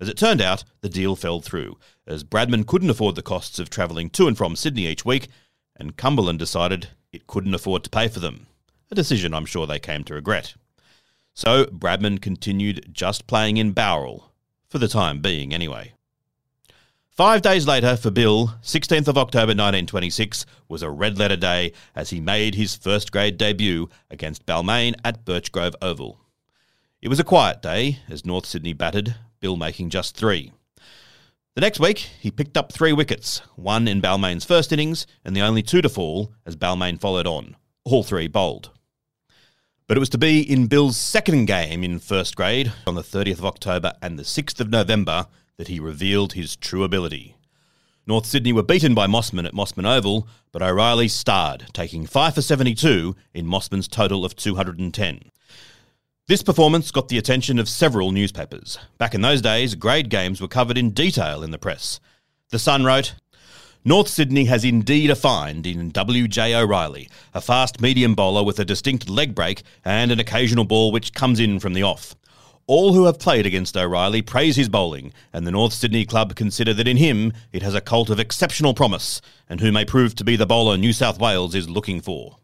As 0.00 0.08
it 0.08 0.16
turned 0.16 0.40
out, 0.40 0.64
the 0.80 0.88
deal 0.88 1.16
fell 1.16 1.40
through, 1.40 1.78
as 2.06 2.24
Bradman 2.24 2.66
couldn't 2.66 2.90
afford 2.90 3.14
the 3.14 3.22
costs 3.22 3.58
of 3.58 3.70
travelling 3.70 4.10
to 4.10 4.26
and 4.26 4.36
from 4.36 4.56
Sydney 4.56 4.86
each 4.86 5.04
week, 5.04 5.28
and 5.76 5.96
Cumberland 5.96 6.38
decided 6.38 6.88
it 7.12 7.26
couldn't 7.26 7.54
afford 7.54 7.84
to 7.84 7.90
pay 7.90 8.08
for 8.08 8.20
them. 8.20 8.46
A 8.90 8.94
decision 8.94 9.34
I'm 9.34 9.46
sure 9.46 9.66
they 9.66 9.78
came 9.78 10.04
to 10.04 10.14
regret. 10.14 10.54
So 11.32 11.64
Bradman 11.66 12.20
continued 12.20 12.88
just 12.92 13.26
playing 13.26 13.56
in 13.56 13.72
Bowral, 13.72 14.30
for 14.68 14.78
the 14.78 14.88
time 14.88 15.20
being 15.20 15.52
anyway. 15.54 15.92
Five 17.14 17.42
days 17.42 17.64
later, 17.64 17.96
for 17.96 18.10
Bill, 18.10 18.54
16th 18.64 19.06
of 19.06 19.16
October 19.16 19.50
1926 19.50 20.46
was 20.68 20.82
a 20.82 20.90
red 20.90 21.16
letter 21.16 21.36
day 21.36 21.72
as 21.94 22.10
he 22.10 22.18
made 22.18 22.56
his 22.56 22.74
first 22.74 23.12
grade 23.12 23.38
debut 23.38 23.88
against 24.10 24.44
Balmain 24.46 24.96
at 25.04 25.24
Birchgrove 25.24 25.76
Oval. 25.80 26.18
It 27.00 27.06
was 27.06 27.20
a 27.20 27.24
quiet 27.24 27.62
day 27.62 28.00
as 28.10 28.26
North 28.26 28.46
Sydney 28.46 28.72
batted, 28.72 29.14
Bill 29.38 29.56
making 29.56 29.90
just 29.90 30.16
three. 30.16 30.50
The 31.54 31.60
next 31.60 31.78
week, 31.78 31.98
he 31.98 32.32
picked 32.32 32.56
up 32.56 32.72
three 32.72 32.92
wickets, 32.92 33.42
one 33.54 33.86
in 33.86 34.02
Balmain's 34.02 34.44
first 34.44 34.72
innings 34.72 35.06
and 35.24 35.36
the 35.36 35.42
only 35.42 35.62
two 35.62 35.82
to 35.82 35.88
fall 35.88 36.32
as 36.44 36.56
Balmain 36.56 37.00
followed 37.00 37.28
on, 37.28 37.54
all 37.84 38.02
three 38.02 38.26
bowled. 38.26 38.72
But 39.86 39.96
it 39.96 40.00
was 40.00 40.08
to 40.08 40.18
be 40.18 40.40
in 40.40 40.66
Bill's 40.66 40.96
second 40.96 41.44
game 41.44 41.84
in 41.84 42.00
first 42.00 42.34
grade 42.34 42.72
on 42.88 42.96
the 42.96 43.02
30th 43.02 43.38
of 43.38 43.46
October 43.46 43.92
and 44.02 44.18
the 44.18 44.24
6th 44.24 44.58
of 44.58 44.68
November 44.68 45.28
that 45.56 45.68
he 45.68 45.78
revealed 45.80 46.32
his 46.32 46.56
true 46.56 46.84
ability. 46.84 47.36
North 48.06 48.26
Sydney 48.26 48.52
were 48.52 48.62
beaten 48.62 48.94
by 48.94 49.06
Mosman 49.06 49.46
at 49.46 49.54
Mosman 49.54 49.86
Oval, 49.86 50.28
but 50.52 50.62
O'Reilly 50.62 51.08
starred, 51.08 51.66
taking 51.72 52.06
5 52.06 52.34
for 52.34 52.42
72 52.42 53.16
in 53.32 53.46
Mosman's 53.46 53.88
total 53.88 54.24
of 54.24 54.36
210. 54.36 55.30
This 56.26 56.42
performance 56.42 56.90
got 56.90 57.08
the 57.08 57.18
attention 57.18 57.58
of 57.58 57.68
several 57.68 58.10
newspapers. 58.10 58.78
Back 58.98 59.14
in 59.14 59.20
those 59.22 59.40
days, 59.40 59.74
grade 59.74 60.10
games 60.10 60.40
were 60.40 60.48
covered 60.48 60.78
in 60.78 60.90
detail 60.90 61.42
in 61.42 61.50
the 61.50 61.58
press. 61.58 62.00
The 62.50 62.58
Sun 62.58 62.84
wrote, 62.84 63.14
North 63.86 64.08
Sydney 64.08 64.46
has 64.46 64.64
indeed 64.64 65.10
a 65.10 65.14
find 65.14 65.66
in 65.66 65.90
W.J. 65.90 66.54
O'Reilly, 66.54 67.10
a 67.34 67.42
fast 67.42 67.82
medium 67.82 68.14
bowler 68.14 68.42
with 68.42 68.58
a 68.58 68.64
distinct 68.64 69.10
leg 69.10 69.34
break 69.34 69.62
and 69.84 70.10
an 70.10 70.18
occasional 70.18 70.64
ball 70.64 70.90
which 70.90 71.12
comes 71.12 71.38
in 71.38 71.60
from 71.60 71.74
the 71.74 71.82
off. 71.82 72.16
All 72.66 72.94
who 72.94 73.04
have 73.04 73.18
played 73.18 73.44
against 73.44 73.76
O'Reilly 73.76 74.22
praise 74.22 74.56
his 74.56 74.70
bowling, 74.70 75.12
and 75.34 75.46
the 75.46 75.50
North 75.50 75.74
Sydney 75.74 76.06
club 76.06 76.34
consider 76.34 76.72
that 76.72 76.88
in 76.88 76.96
him 76.96 77.34
it 77.52 77.62
has 77.62 77.74
a 77.74 77.80
cult 77.82 78.08
of 78.08 78.18
exceptional 78.18 78.72
promise, 78.72 79.20
and 79.50 79.60
who 79.60 79.70
may 79.70 79.84
prove 79.84 80.14
to 80.14 80.24
be 80.24 80.34
the 80.34 80.46
bowler 80.46 80.78
New 80.78 80.94
South 80.94 81.18
Wales 81.18 81.54
is 81.54 81.68
looking 81.68 82.00
for. 82.00 82.38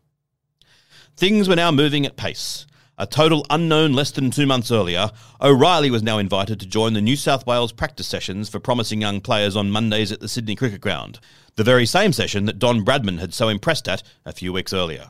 Things 1.16 1.48
were 1.48 1.56
now 1.56 1.70
moving 1.70 2.04
at 2.04 2.16
pace. 2.16 2.66
A 2.98 3.06
total 3.06 3.46
unknown 3.48 3.94
less 3.94 4.10
than 4.10 4.30
two 4.30 4.44
months 4.46 4.70
earlier, 4.70 5.10
O'Reilly 5.40 5.90
was 5.90 6.02
now 6.02 6.18
invited 6.18 6.60
to 6.60 6.66
join 6.66 6.92
the 6.92 7.00
New 7.00 7.16
South 7.16 7.46
Wales 7.46 7.72
practice 7.72 8.06
sessions 8.06 8.50
for 8.50 8.60
promising 8.60 9.00
young 9.00 9.22
players 9.22 9.56
on 9.56 9.70
Mondays 9.70 10.12
at 10.12 10.20
the 10.20 10.28
Sydney 10.28 10.54
Cricket 10.54 10.82
Ground, 10.82 11.18
the 11.56 11.64
very 11.64 11.86
same 11.86 12.12
session 12.12 12.44
that 12.44 12.58
Don 12.58 12.84
Bradman 12.84 13.20
had 13.20 13.32
so 13.32 13.48
impressed 13.48 13.88
at 13.88 14.02
a 14.26 14.34
few 14.34 14.52
weeks 14.52 14.74
earlier. 14.74 15.08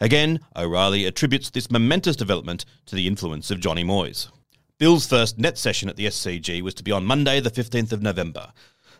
Again, 0.00 0.40
O'Reilly 0.56 1.04
attributes 1.04 1.50
this 1.50 1.70
momentous 1.70 2.16
development 2.16 2.64
to 2.86 2.94
the 2.94 3.06
influence 3.06 3.50
of 3.50 3.60
Johnny 3.60 3.84
Moyes. 3.84 4.28
Bill's 4.78 5.06
first 5.06 5.38
net 5.38 5.56
session 5.56 5.88
at 5.88 5.96
the 5.96 6.04
SCG 6.04 6.60
was 6.60 6.74
to 6.74 6.84
be 6.84 6.92
on 6.92 7.06
Monday, 7.06 7.40
the 7.40 7.50
15th 7.50 7.92
of 7.92 8.02
November. 8.02 8.52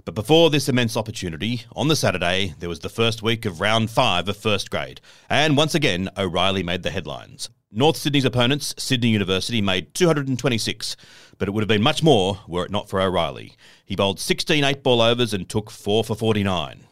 But 0.06 0.14
before 0.14 0.48
this 0.48 0.70
immense 0.70 0.96
opportunity, 0.96 1.66
on 1.72 1.88
the 1.88 1.96
Saturday, 1.96 2.54
there 2.58 2.70
was 2.70 2.80
the 2.80 2.88
first 2.88 3.22
week 3.22 3.44
of 3.44 3.60
round 3.60 3.90
five 3.90 4.26
of 4.26 4.38
first 4.38 4.70
grade, 4.70 5.02
and 5.28 5.54
once 5.54 5.74
again, 5.74 6.08
O'Reilly 6.16 6.62
made 6.62 6.82
the 6.82 6.90
headlines. 6.90 7.50
North 7.70 7.98
Sydney's 7.98 8.24
opponents, 8.24 8.74
Sydney 8.78 9.10
University, 9.10 9.60
made 9.60 9.92
226, 9.92 10.96
but 11.36 11.46
it 11.46 11.50
would 11.50 11.60
have 11.60 11.68
been 11.68 11.82
much 11.82 12.02
more 12.02 12.40
were 12.48 12.64
it 12.64 12.70
not 12.70 12.88
for 12.88 12.98
O'Reilly. 12.98 13.54
He 13.84 13.96
bowled 13.96 14.18
16 14.18 14.64
eight 14.64 14.82
ball 14.82 15.02
overs 15.02 15.34
and 15.34 15.46
took 15.46 15.70
4 15.70 16.04
for 16.04 16.14
49. 16.14 16.86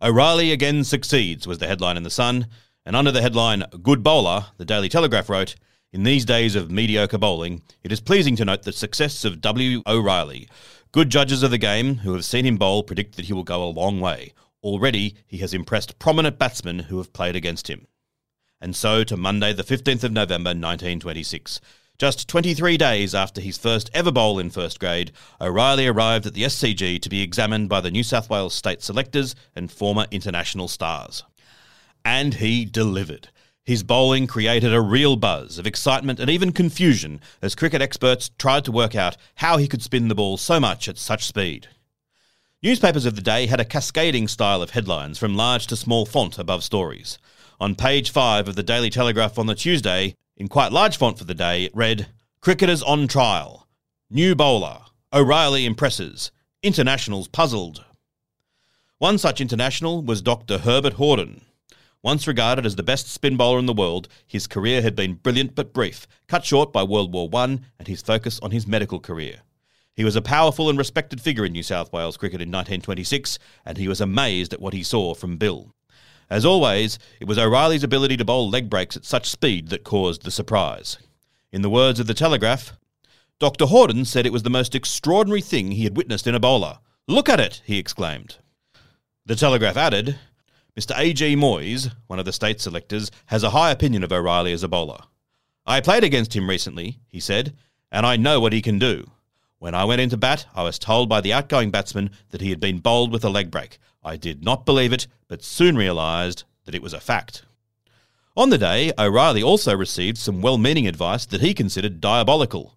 O'Reilly 0.00 0.52
again 0.52 0.84
succeeds, 0.84 1.48
was 1.48 1.58
the 1.58 1.66
headline 1.66 1.96
in 1.96 2.04
The 2.04 2.10
Sun, 2.10 2.46
and 2.86 2.94
under 2.94 3.10
the 3.10 3.22
headline 3.22 3.64
Good 3.82 4.04
Bowler, 4.04 4.46
the 4.56 4.64
Daily 4.64 4.88
Telegraph 4.88 5.28
wrote, 5.28 5.56
In 5.92 6.02
these 6.02 6.24
days 6.24 6.54
of 6.54 6.70
mediocre 6.70 7.18
bowling, 7.18 7.62
it 7.82 7.92
is 7.92 8.00
pleasing 8.00 8.36
to 8.36 8.44
note 8.44 8.62
the 8.62 8.72
success 8.72 9.24
of 9.24 9.40
W. 9.40 9.82
O'Reilly. 9.86 10.48
Good 10.92 11.10
judges 11.10 11.42
of 11.42 11.50
the 11.50 11.58
game 11.58 11.96
who 11.96 12.12
have 12.14 12.24
seen 12.24 12.46
him 12.46 12.56
bowl 12.56 12.82
predict 12.82 13.16
that 13.16 13.26
he 13.26 13.32
will 13.32 13.44
go 13.44 13.62
a 13.64 13.70
long 13.70 14.00
way. 14.00 14.32
Already, 14.62 15.16
he 15.26 15.38
has 15.38 15.54
impressed 15.54 15.98
prominent 15.98 16.38
batsmen 16.38 16.80
who 16.80 16.98
have 16.98 17.12
played 17.12 17.36
against 17.36 17.68
him 17.68 17.86
and 18.60 18.76
so 18.76 19.02
to 19.04 19.16
Monday, 19.16 19.52
the 19.52 19.64
15th 19.64 20.04
of 20.04 20.12
November 20.12 20.50
1926. 20.50 21.60
Just 21.98 22.28
23 22.28 22.76
days 22.76 23.14
after 23.14 23.40
his 23.40 23.58
first 23.58 23.90
ever 23.92 24.10
bowl 24.10 24.38
in 24.38 24.50
first 24.50 24.80
grade, 24.80 25.12
O'Reilly 25.40 25.86
arrived 25.86 26.26
at 26.26 26.34
the 26.34 26.44
SCG 26.44 27.00
to 27.00 27.08
be 27.08 27.22
examined 27.22 27.68
by 27.68 27.80
the 27.80 27.90
New 27.90 28.02
South 28.02 28.30
Wales 28.30 28.54
state 28.54 28.82
selectors 28.82 29.34
and 29.54 29.70
former 29.70 30.06
international 30.10 30.68
stars. 30.68 31.24
And 32.04 32.34
he 32.34 32.64
delivered. 32.64 33.28
His 33.70 33.84
bowling 33.84 34.26
created 34.26 34.74
a 34.74 34.80
real 34.80 35.14
buzz 35.14 35.56
of 35.56 35.64
excitement 35.64 36.18
and 36.18 36.28
even 36.28 36.50
confusion 36.50 37.20
as 37.40 37.54
cricket 37.54 37.80
experts 37.80 38.32
tried 38.36 38.64
to 38.64 38.72
work 38.72 38.96
out 38.96 39.16
how 39.36 39.58
he 39.58 39.68
could 39.68 39.80
spin 39.80 40.08
the 40.08 40.14
ball 40.16 40.38
so 40.38 40.58
much 40.58 40.88
at 40.88 40.98
such 40.98 41.24
speed. 41.24 41.68
Newspapers 42.64 43.06
of 43.06 43.14
the 43.14 43.22
day 43.22 43.46
had 43.46 43.60
a 43.60 43.64
cascading 43.64 44.26
style 44.26 44.60
of 44.60 44.70
headlines 44.70 45.18
from 45.18 45.36
large 45.36 45.68
to 45.68 45.76
small 45.76 46.04
font 46.04 46.36
above 46.36 46.64
stories. 46.64 47.16
On 47.60 47.76
page 47.76 48.10
5 48.10 48.48
of 48.48 48.56
the 48.56 48.64
Daily 48.64 48.90
Telegraph 48.90 49.38
on 49.38 49.46
the 49.46 49.54
Tuesday, 49.54 50.16
in 50.36 50.48
quite 50.48 50.72
large 50.72 50.96
font 50.96 51.16
for 51.16 51.24
the 51.24 51.32
day, 51.32 51.66
it 51.66 51.76
read 51.76 52.08
Cricketers 52.40 52.82
on 52.82 53.06
trial. 53.06 53.68
New 54.10 54.34
bowler. 54.34 54.80
O'Reilly 55.12 55.64
impresses. 55.64 56.32
Internationals 56.64 57.28
puzzled. 57.28 57.84
One 58.98 59.16
such 59.16 59.40
international 59.40 60.02
was 60.02 60.22
Dr. 60.22 60.58
Herbert 60.58 60.94
Hordern. 60.94 61.42
Once 62.02 62.26
regarded 62.26 62.64
as 62.64 62.76
the 62.76 62.82
best 62.82 63.08
spin 63.08 63.36
bowler 63.36 63.58
in 63.58 63.66
the 63.66 63.74
world, 63.74 64.08
his 64.26 64.46
career 64.46 64.80
had 64.80 64.96
been 64.96 65.14
brilliant 65.14 65.54
but 65.54 65.74
brief, 65.74 66.06
cut 66.28 66.44
short 66.44 66.72
by 66.72 66.82
World 66.82 67.12
War 67.12 67.28
I 67.34 67.58
and 67.78 67.86
his 67.86 68.00
focus 68.00 68.40
on 68.40 68.52
his 68.52 68.66
medical 68.66 69.00
career. 69.00 69.42
He 69.94 70.04
was 70.04 70.16
a 70.16 70.22
powerful 70.22 70.70
and 70.70 70.78
respected 70.78 71.20
figure 71.20 71.44
in 71.44 71.52
New 71.52 71.62
South 71.62 71.92
Wales 71.92 72.16
cricket 72.16 72.40
in 72.40 72.48
1926, 72.48 73.38
and 73.66 73.76
he 73.76 73.86
was 73.86 74.00
amazed 74.00 74.54
at 74.54 74.60
what 74.60 74.72
he 74.72 74.82
saw 74.82 75.12
from 75.12 75.36
Bill. 75.36 75.74
As 76.30 76.46
always, 76.46 76.98
it 77.20 77.26
was 77.26 77.36
O'Reilly's 77.36 77.84
ability 77.84 78.16
to 78.16 78.24
bowl 78.24 78.48
leg 78.48 78.70
breaks 78.70 78.96
at 78.96 79.04
such 79.04 79.28
speed 79.28 79.68
that 79.68 79.84
caused 79.84 80.22
the 80.22 80.30
surprise. 80.30 80.96
In 81.52 81.60
the 81.60 81.68
words 81.68 82.00
of 82.00 82.06
the 82.06 82.14
Telegraph, 82.14 82.78
Dr. 83.40 83.66
Hordern 83.66 84.06
said 84.06 84.24
it 84.24 84.32
was 84.32 84.44
the 84.44 84.48
most 84.48 84.74
extraordinary 84.74 85.42
thing 85.42 85.72
he 85.72 85.84
had 85.84 85.96
witnessed 85.96 86.26
in 86.26 86.34
a 86.34 86.40
bowler. 86.40 86.78
Look 87.08 87.28
at 87.28 87.40
it, 87.40 87.60
he 87.66 87.78
exclaimed. 87.78 88.36
The 89.26 89.34
Telegraph 89.34 89.76
added, 89.76 90.18
Mr. 90.78 90.92
A.G. 90.96 91.36
Moyes, 91.36 91.92
one 92.06 92.18
of 92.18 92.24
the 92.24 92.32
state 92.32 92.60
selectors, 92.60 93.10
has 93.26 93.42
a 93.42 93.50
high 93.50 93.70
opinion 93.70 94.04
of 94.04 94.12
O'Reilly 94.12 94.52
as 94.52 94.62
a 94.62 94.68
bowler. 94.68 95.00
I 95.66 95.80
played 95.80 96.04
against 96.04 96.34
him 96.34 96.48
recently, 96.48 96.98
he 97.08 97.20
said, 97.20 97.54
and 97.90 98.06
I 98.06 98.16
know 98.16 98.40
what 98.40 98.52
he 98.52 98.62
can 98.62 98.78
do. 98.78 99.10
When 99.58 99.74
I 99.74 99.84
went 99.84 100.00
into 100.00 100.16
bat, 100.16 100.46
I 100.54 100.62
was 100.62 100.78
told 100.78 101.08
by 101.08 101.20
the 101.20 101.32
outgoing 101.32 101.70
batsman 101.70 102.10
that 102.30 102.40
he 102.40 102.50
had 102.50 102.60
been 102.60 102.78
bowled 102.78 103.12
with 103.12 103.24
a 103.24 103.28
leg 103.28 103.50
break. 103.50 103.78
I 104.02 104.16
did 104.16 104.42
not 104.42 104.64
believe 104.64 104.92
it, 104.92 105.06
but 105.28 105.42
soon 105.42 105.76
realised 105.76 106.44
that 106.64 106.74
it 106.74 106.82
was 106.82 106.94
a 106.94 107.00
fact. 107.00 107.42
On 108.36 108.48
the 108.48 108.56
day, 108.56 108.92
O'Reilly 108.96 109.42
also 109.42 109.76
received 109.76 110.16
some 110.16 110.40
well 110.40 110.56
meaning 110.56 110.86
advice 110.86 111.26
that 111.26 111.42
he 111.42 111.52
considered 111.52 112.00
diabolical. 112.00 112.74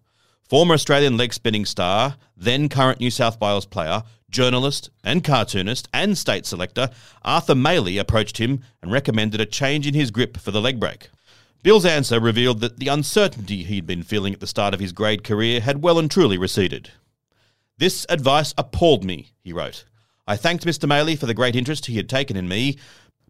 Former 0.50 0.74
Australian 0.74 1.18
leg 1.18 1.34
spinning 1.34 1.66
star, 1.66 2.18
then 2.36 2.70
current 2.70 3.00
New 3.00 3.12
South 3.12 3.40
Wales 3.40 3.66
player, 3.66 4.04
journalist 4.30 4.90
and 5.04 5.24
cartoonist 5.24 5.88
and 5.94 6.18
state 6.18 6.46
selector 6.46 6.90
Arthur 7.22 7.56
Mailey 7.56 8.00
approached 8.00 8.40
him 8.40 8.62
and 8.82 8.92
recommended 8.92 9.40
a 9.40 9.46
change 9.46 9.88
in 9.88 9.94
his 9.94 10.12
grip 10.12 10.38
for 10.38 10.52
the 10.52 10.62
leg 10.62 10.80
break. 10.80 11.10
Bill's 11.62 11.86
answer 11.86 12.20
revealed 12.20 12.60
that 12.60 12.78
the 12.78 12.90
uncertainty 12.90 13.64
he'd 13.64 13.88
been 13.88 14.04
feeling 14.04 14.34
at 14.34 14.42
the 14.42 14.48
start 14.48 14.74
of 14.74 14.82
his 14.82 14.92
grade 14.92 15.24
career 15.24 15.62
had 15.62 15.82
well 15.82 15.98
and 15.98 16.12
truly 16.12 16.38
receded. 16.38 16.92
This 17.78 18.06
advice 18.10 18.54
appalled 18.58 19.06
me, 19.06 19.32
he 19.42 19.54
wrote. 19.54 19.86
I 20.28 20.36
thanked 20.36 20.66
Mr. 20.66 20.90
Mailey 20.90 21.18
for 21.18 21.26
the 21.26 21.34
great 21.34 21.56
interest 21.56 21.86
he 21.86 21.96
had 21.96 22.10
taken 22.10 22.36
in 22.36 22.50
me, 22.50 22.78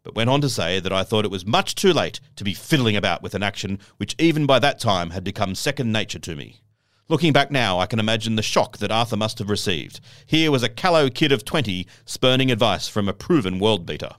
but 0.01 0.15
went 0.15 0.31
on 0.31 0.41
to 0.41 0.49
say 0.49 0.79
that 0.79 0.91
I 0.91 1.03
thought 1.03 1.25
it 1.25 1.31
was 1.31 1.45
much 1.45 1.75
too 1.75 1.93
late 1.93 2.19
to 2.35 2.43
be 2.43 2.53
fiddling 2.53 2.95
about 2.95 3.21
with 3.21 3.35
an 3.35 3.43
action 3.43 3.79
which 3.97 4.15
even 4.17 4.47
by 4.47 4.57
that 4.59 4.79
time 4.79 5.11
had 5.11 5.23
become 5.23 5.53
second 5.53 5.91
nature 5.91 6.19
to 6.19 6.35
me. 6.35 6.62
Looking 7.09 7.33
back 7.33 7.51
now, 7.51 7.79
I 7.79 7.85
can 7.85 7.99
imagine 7.99 8.37
the 8.37 8.41
shock 8.41 8.77
that 8.77 8.91
Arthur 8.91 9.17
must 9.17 9.39
have 9.39 9.49
received. 9.49 9.99
Here 10.25 10.49
was 10.51 10.63
a 10.63 10.69
callow 10.69 11.09
kid 11.09 11.33
of 11.33 11.43
20 11.43 11.85
spurning 12.05 12.49
advice 12.49 12.87
from 12.87 13.09
a 13.09 13.13
proven 13.13 13.59
world 13.59 13.85
beater. 13.85 14.11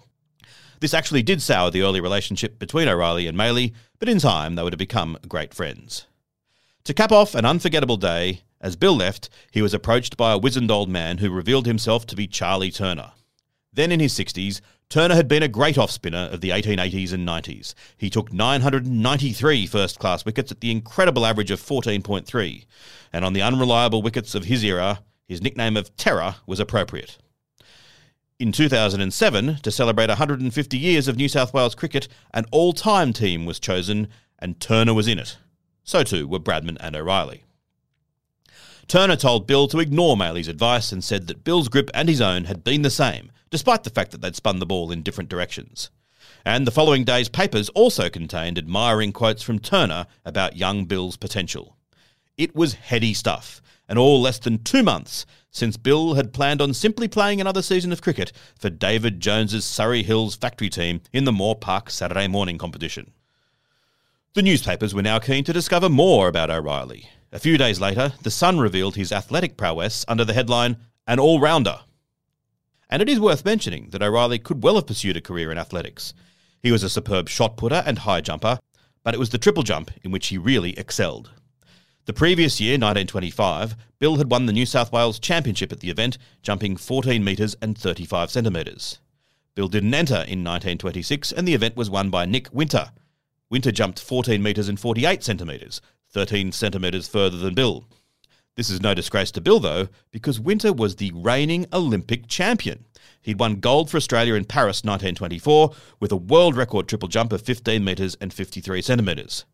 This 0.81 0.93
actually 0.93 1.23
did 1.23 1.41
sour 1.41 1.71
the 1.71 1.81
early 1.81 2.01
relationship 2.01 2.59
between 2.59 2.87
O'Reilly 2.87 3.27
and 3.27 3.39
Mailey, 3.39 3.73
but 3.99 4.09
in 4.09 4.19
time 4.19 4.55
they 4.55 4.63
would 4.63 4.75
have 4.75 4.79
become 4.79 5.17
great 5.27 5.55
friends. 5.55 6.05
To 6.85 6.93
cap 6.93 7.11
off 7.11 7.35
an 7.35 7.47
unforgettable 7.47 7.97
day, 7.97 8.43
as 8.61 8.77
Bill 8.77 8.95
left, 8.95 9.31
he 9.51 9.63
was 9.63 9.73
approached 9.73 10.19
by 10.19 10.33
a 10.33 10.39
wizened 10.39 10.71
old 10.71 10.91
man 10.91 11.19
who 11.19 11.31
revealed 11.31 11.65
himself 11.65 12.07
to 12.07 12.17
be 12.17 12.27
Charlie 12.27 12.71
Turner. 12.71 13.13
Then 13.73 13.93
in 13.93 14.01
his 14.01 14.13
60s, 14.13 14.61
Turner 14.95 15.17
had 15.17 15.27
been 15.27 15.43
a 15.43 15.49
great 15.49 15.77
off 15.77 15.91
spinner 15.91 16.29
of 16.31 16.41
the 16.41 16.51
1880s 16.51 17.13
and 17.13 17.27
90s. 17.27 17.75
He 17.97 18.09
took 18.09 18.33
993 18.33 19.67
first 19.67 19.99
class 19.99 20.25
wickets 20.25 20.53
at 20.53 20.61
the 20.61 20.71
incredible 20.71 21.27
average 21.27 21.51
of 21.51 21.61
14.3, 21.61 22.65
and 23.13 23.25
on 23.25 23.33
the 23.33 23.43
unreliable 23.43 24.03
wickets 24.03 24.37
of 24.37 24.45
his 24.45 24.63
era, 24.63 25.01
his 25.27 25.43
nickname 25.43 25.77
of 25.77 25.97
Terror 25.97 26.37
was 26.47 26.61
appropriate. 26.61 27.19
In 28.39 28.53
2007, 28.53 29.57
to 29.65 29.71
celebrate 29.73 30.11
150 30.11 30.79
years 30.79 31.09
of 31.09 31.17
New 31.17 31.29
South 31.29 31.53
Wales 31.53 31.75
cricket, 31.75 32.07
an 32.33 32.45
all 32.53 32.73
time 32.73 33.13
team 33.13 33.47
was 33.47 33.59
chosen, 33.59 34.07
and 34.39 34.61
Turner 34.61 34.95
was 34.95 35.09
in 35.09 35.19
it. 35.19 35.39
So 35.83 36.05
too 36.05 36.29
were 36.29 36.39
Bradman 36.39 36.77
and 36.79 36.95
O'Reilly. 36.95 37.43
Turner 38.87 39.17
told 39.17 39.49
Bill 39.49 39.67
to 39.69 39.81
ignore 39.81 40.17
Mailey's 40.17 40.47
advice 40.47 40.93
and 40.93 41.03
said 41.03 41.27
that 41.27 41.43
Bill's 41.43 41.69
grip 41.69 41.91
and 41.95 42.09
his 42.09 42.21
own 42.21 42.45
had 42.45 42.63
been 42.63 42.83
the 42.83 42.91
same, 42.91 43.33
despite 43.55 43.85
the 43.85 43.91
fact 43.91 44.11
that 44.11 44.21
they'd 44.21 44.35
spun 44.35 44.59
the 44.59 44.67
ball 44.67 44.91
in 44.91 45.01
different 45.01 45.31
directions. 45.31 45.89
And 46.45 46.67
the 46.67 46.73
following 46.73 47.05
day's 47.05 47.29
papers 47.29 47.69
also 47.69 48.11
contained 48.11 48.59
admiring 48.59 49.13
quotes 49.13 49.45
from 49.45 49.61
Turner 49.61 50.09
about 50.25 50.57
young 50.57 50.87
Bill's 50.87 51.17
potential. 51.17 51.77
It 52.37 52.57
was 52.57 52.75
heady 52.75 53.15
stuff, 53.15 53.63
and 53.89 53.97
all 53.97 54.21
less 54.21 54.41
than 54.41 54.65
two 54.65 54.83
months 54.83 55.25
since 55.53 55.77
Bill 55.77 56.15
had 56.15 56.33
planned 56.33 56.61
on 56.61 56.75
simply 56.75 57.07
playing 57.07 57.41
another 57.41 57.63
season 57.63 57.93
of 57.93 58.03
cricket 58.03 58.33
for 58.59 58.71
David 58.71 59.21
Jones's 59.21 59.65
Surry 59.65 60.03
Hills 60.03 60.35
factory 60.35 60.69
team 60.69 61.01
in 61.13 61.25
the 61.25 61.31
Moore 61.31 61.55
Park 61.55 61.91
Saturday 61.91 62.27
morning 62.27 62.59
competition. 62.59 63.13
The 64.33 64.43
newspapers 64.43 64.97
were 64.97 65.03
now 65.03 65.21
keen 65.21 65.45
to 65.45 65.53
discover 65.53 65.89
more 65.89 66.27
about 66.27 66.51
O'Reilly, 66.51 67.09
a 67.31 67.39
few 67.39 67.57
days 67.57 67.81
later, 67.81 68.13
The 68.23 68.31
Sun 68.31 68.59
revealed 68.59 68.97
his 68.97 69.11
athletic 69.11 69.57
prowess 69.57 70.05
under 70.07 70.25
the 70.25 70.35
headline, 70.35 70.77
An 71.07 71.19
All 71.19 71.41
Rounder. 71.41 71.81
And 72.95 73.03
it 73.03 73.09
is 73.09 73.19
worth 73.19 73.45
mentioning 73.45 73.89
that 73.91 74.05
O'Reilly 74.05 74.39
could 74.39 74.63
well 74.63 74.77
have 74.77 74.87
pursued 74.87 75.17
a 75.17 75.21
career 75.21 75.51
in 75.51 75.59
athletics. 75.59 76.15
He 76.63 76.71
was 76.71 76.85
a 76.85 76.89
superb 76.89 77.29
shot 77.29 77.57
putter 77.57 77.83
and 77.85 77.99
high 77.99 78.21
jumper, 78.21 78.61
but 79.03 79.15
it 79.15 79.19
was 79.19 79.31
the 79.31 79.39
triple 79.39 79.65
jump 79.65 79.91
in 80.05 80.13
which 80.13 80.29
he 80.29 80.39
really 80.39 80.79
excelled. 80.79 81.33
The 82.05 82.13
previous 82.13 82.61
year, 82.61 82.75
1925, 82.75 83.75
Bill 83.99 84.15
had 84.15 84.31
won 84.31 84.47
the 84.47 84.53
New 84.53 84.65
South 84.65 84.93
Wales 84.93 85.19
Championship 85.19 85.73
at 85.73 85.81
the 85.81 85.91
event, 85.91 86.19
jumping 86.41 86.77
14 86.77 87.25
metres 87.25 87.57
and 87.61 87.77
35 87.77 88.31
centimetres. 88.31 89.01
Bill 89.57 89.67
didn't 89.67 89.93
enter 89.93 90.15
in 90.15 90.45
1926, 90.45 91.33
and 91.33 91.49
the 91.49 91.55
event 91.55 91.77
was 91.77 91.91
won 91.91 92.11
by 92.11 92.27
Nick 92.27 92.47
Winter. 92.53 92.93
Winter 93.51 93.73
jumped 93.73 93.99
14 93.99 94.41
metres 94.41 94.69
and 94.69 94.79
48 94.79 95.25
centimetres, 95.25 95.81
13 96.13 96.53
centimetres 96.53 97.09
further 97.09 97.39
than 97.39 97.55
Bill. 97.55 97.87
This 98.57 98.71
is 98.71 98.81
no 98.81 98.95
disgrace 98.95 99.33
to 99.33 99.41
Bill, 99.41 99.59
though, 99.59 99.89
because 100.13 100.39
Winter 100.39 100.73
was 100.73 100.97
the 100.97 101.13
reigning 101.15 101.67
Olympic 101.73 102.29
champion. 102.29 102.85
He'd 103.21 103.41
won 103.41 103.61
gold 103.61 103.91
for 103.91 103.97
Australia 103.97 104.35
in 104.35 104.45
Paris 104.45 104.85
1924 104.85 105.73
with 105.99 106.13
a 106.13 106.17
world 106.17 106.57
record 106.57 106.87
triple 106.87 107.09
jump 107.09 107.33
of 107.33 107.43
15 107.43 107.83
metres 107.83 108.17
and 108.21 108.33
53 108.33 108.81
centimetres. 108.81 109.45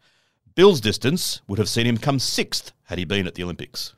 Bill's 0.54 0.80
distance 0.80 1.40
would 1.46 1.58
have 1.58 1.68
seen 1.68 1.86
him 1.86 1.96
come 1.96 2.18
sixth 2.18 2.72
had 2.84 2.98
he 2.98 3.04
been 3.04 3.26
at 3.26 3.36
the 3.36 3.42
Olympics. 3.42 3.94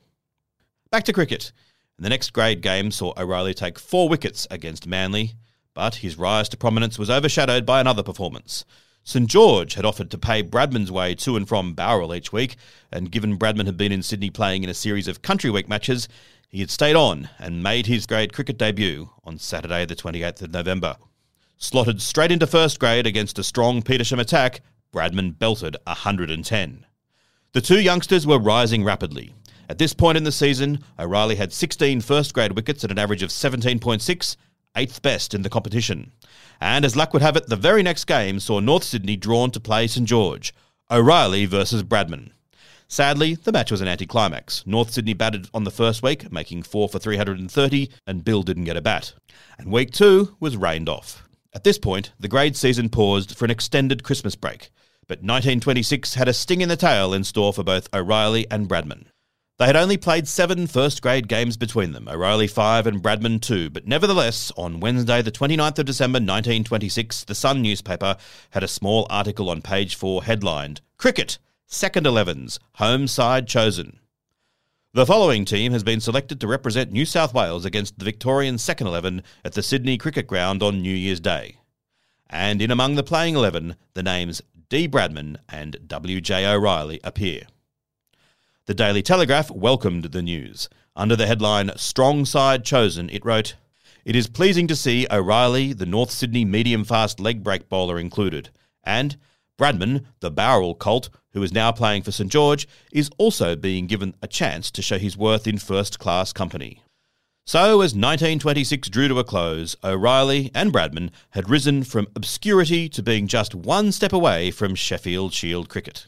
Back 0.91 1.05
to 1.05 1.13
cricket. 1.13 1.53
And 1.97 2.05
the 2.05 2.11
next 2.11 2.33
grade 2.33 2.61
game 2.61 2.91
saw 2.91 3.13
O'Reilly 3.17 3.55
take 3.55 3.79
four 3.79 4.09
wickets 4.09 4.47
against 4.51 4.87
Manly, 4.87 5.33
but 5.75 5.97
his 5.97 6.19
rise 6.19 6.49
to 6.51 6.57
prominence 6.57 6.99
was 6.99 7.11
overshadowed 7.11 7.67
by 7.67 7.81
another 7.81 8.03
performance. 8.03 8.65
St 9.05 9.29
George 9.29 9.75
had 9.75 9.85
offered 9.85 10.11
to 10.13 10.19
pay 10.19 10.45
Bradman's 10.45 10.93
way 10.93 11.15
to 11.17 11.37
and 11.37 11.49
from 11.49 11.75
Bowral 11.75 12.15
each 12.15 12.33
week, 12.33 12.57
and 12.93 13.11
given 13.11 13.37
Bradman 13.37 13.67
had 13.67 13.77
been 13.77 13.91
in 13.91 14.03
Sydney 14.03 14.31
playing 14.31 14.63
in 14.63 14.71
a 14.71 14.75
series 14.75 15.09
of 15.09 15.23
country 15.23 15.51
week 15.51 15.69
matches, 15.69 16.09
he 16.49 16.61
had 16.61 16.71
stayed 16.71 16.95
on 16.95 17.29
and 17.39 17.63
made 17.63 17.87
his 17.87 18.07
grade 18.07 18.33
cricket 18.33 18.59
debut 18.59 19.11
on 19.25 19.39
Saturday, 19.39 19.85
the 19.87 19.97
28th 19.97 20.43
of 20.43 20.53
November. 20.53 20.97
Slotted 21.59 22.01
straight 22.01 22.31
into 22.31 22.47
first 22.47 22.79
grade 22.79 23.07
against 23.07 23.39
a 23.39 23.45
strong 23.45 23.83
Petersham 23.83 24.21
attack, 24.21 24.61
Bradman 24.93 25.37
belted 25.37 25.77
110. 25.85 26.87
The 27.53 27.61
two 27.61 27.81
youngsters 27.81 28.27
were 28.27 28.39
rising 28.39 28.85
rapidly. 28.85 29.35
At 29.69 29.79
this 29.79 29.95
point 29.95 30.19
in 30.19 30.25
the 30.25 30.33
season, 30.33 30.85
O'Reilly 30.99 31.37
had 31.37 31.53
16 31.53 32.03
first 32.03 32.35
grade 32.35 32.53
wickets 32.53 32.85
at 32.85 32.91
an 32.91 32.99
average 32.99 33.23
of 33.23 33.31
17.6, 33.31 34.37
eighth 34.77 35.03
best 35.03 35.35
in 35.35 35.43
the 35.43 35.51
competition. 35.51 36.13
And 36.61 36.85
as 36.85 36.97
luck 36.97 37.13
would 37.13 37.23
have 37.23 37.37
it, 37.37 37.49
the 37.49 37.57
very 37.57 37.83
next 37.83 38.05
game 38.05 38.41
saw 38.41 38.61
North 38.61 38.85
Sydney 38.85 39.17
drawn 39.17 39.51
to 39.51 39.61
play 39.61 39.87
St 39.87 40.07
George, 40.07 40.55
O'Reilly 40.91 41.47
versus 41.47 41.83
Bradman. 41.83 42.31
Sadly, 42.89 43.37
the 43.37 43.53
match 43.53 43.71
was 43.71 43.81
an 43.81 43.89
anticlimax. 43.89 44.67
North 44.67 44.93
Sydney 44.93 45.15
batted 45.15 45.49
on 45.55 45.65
the 45.65 45.71
first 45.71 46.03
week, 46.03 46.31
making 46.31 46.63
4 46.63 46.91
for 46.91 46.99
330, 46.99 47.91
and 48.07 48.25
Bill 48.25 48.43
didn't 48.43 48.65
get 48.65 48.77
a 48.77 48.83
bat. 48.83 49.15
And 49.59 49.73
week 49.73 49.93
2 49.93 50.37
was 50.41 50.59
rained 50.59 50.91
off. 50.91 51.27
At 51.55 51.65
this 51.65 51.79
point, 51.79 52.13
the 52.21 52.29
grade 52.29 52.57
season 52.57 52.91
paused 52.91 53.35
for 53.35 53.47
an 53.47 53.51
extended 53.51 54.03
Christmas 54.03 54.37
break, 54.37 54.71
but 55.09 55.19
1926 55.19 56.15
had 56.15 56.29
a 56.29 56.33
sting 56.33 56.61
in 56.61 56.69
the 56.69 56.77
tail 56.77 57.15
in 57.15 57.25
store 57.25 57.53
for 57.53 57.63
both 57.63 57.89
O'Reilly 57.95 58.47
and 58.51 58.69
Bradman. 58.69 59.07
They 59.63 59.67
had 59.67 59.77
only 59.77 59.97
played 59.97 60.27
seven 60.27 60.67
first 60.67 61.03
grade 61.03 61.29
games 61.29 61.57
between 61.57 61.93
them, 61.93 62.09
O'Reilly 62.09 62.49
five 62.49 62.85
and 62.85 63.01
Bradman 63.01 63.41
two, 63.41 63.71
but 63.71 63.87
nevertheless, 63.87 64.51
on 64.57 64.81
Wednesday, 64.81 65.23
the 65.23 65.31
29th 65.31 65.79
of 65.79 65.87
December 65.87 66.17
1926, 66.17 67.23
the 67.23 67.35
Sun 67.37 67.63
newspaper 67.63 68.17
had 68.51 68.65
a 68.65 68.67
small 68.67 69.07
article 69.09 69.49
on 69.49 69.63
page 69.63 69.95
four 69.95 70.25
headlined 70.25 70.81
Cricket, 70.97 71.39
Second 71.69 72.09
Elevens, 72.09 72.59
Home 72.79 73.07
Side 73.07 73.47
Chosen. 73.47 74.01
The 74.95 75.07
following 75.07 75.45
team 75.45 75.71
has 75.71 75.85
been 75.85 76.01
selected 76.01 76.41
to 76.41 76.49
represent 76.49 76.91
New 76.91 77.07
South 77.07 77.33
Wales 77.33 77.65
against 77.65 78.01
the 78.01 78.05
Victorian 78.05 78.59
Second 78.59 78.89
Eleven 78.89 79.23
at 79.45 79.53
the 79.53 79.63
Sydney 79.63 79.97
Cricket 79.97 80.27
Ground 80.27 80.65
on 80.65 80.83
New 80.83 80.93
Year's 80.93 81.21
Day. 81.21 81.59
And 82.29 82.61
in 82.61 82.73
among 82.73 82.97
the 82.97 83.05
playing 83.05 83.37
eleven, 83.37 83.77
the 83.95 84.03
names 84.03 84.43
D. 84.69 84.89
Bradman 84.89 85.37
and 85.49 85.77
W. 85.87 86.21
J. 86.21 86.47
O'Reilly 86.47 86.99
appear. 87.05 87.43
The 88.67 88.75
Daily 88.75 89.03
Telegraph 89.03 89.51
welcomed 89.51 90.05
the 90.05 90.23
news. 90.23 90.69
Under 90.95 91.17
the 91.17 91.27
headline 91.27 91.73
Strong 91.77 92.27
Side 92.27 92.65
Chosen, 92.65 93.11
it 93.11 93.25
wrote, 93.25 93.57
It 94.05 94.15
is 94.15 94.29
pleasing 94.29 94.69
to 94.69 94.77
see 94.77 95.05
O'Reilly, 95.11 95.73
the 95.73 95.85
North 95.85 96.13
Sydney 96.13 96.45
medium 96.45 96.85
fast 96.85 97.19
leg 97.19 97.43
break 97.43 97.69
bowler, 97.69 97.99
included, 97.99 98.51
and 98.85 99.17
Bradman, 99.59 100.05
the 100.21 100.31
Bowral 100.31 100.77
colt, 100.77 101.09
who 101.33 101.43
is 101.43 101.53
now 101.53 101.73
playing 101.73 102.05
for 102.05 102.13
St 102.13 102.31
George, 102.31 102.69
is 102.93 103.11
also 103.19 103.57
being 103.57 103.89
given 103.89 104.15
a 104.23 104.29
chance 104.29 104.71
to 104.71 104.81
show 104.81 104.97
his 104.97 105.17
worth 105.17 105.49
in 105.49 105.59
first 105.59 105.99
class 105.99 106.33
company. 106.33 106.85
So, 107.45 107.81
as 107.81 107.97
1926 107.97 108.89
drew 108.91 109.09
to 109.09 109.19
a 109.19 109.25
close, 109.25 109.75
O'Reilly 109.83 110.53
and 110.55 110.73
Bradman 110.73 111.11
had 111.31 111.51
risen 111.51 111.83
from 111.83 112.07
obscurity 112.15 112.89
to 112.91 113.03
being 113.03 113.27
just 113.27 113.57
one 113.57 113.91
step 113.91 114.13
away 114.13 114.53
from 114.53 114.77
Sheffield 114.77 115.33
Shield 115.33 115.69
cricket. 115.69 116.07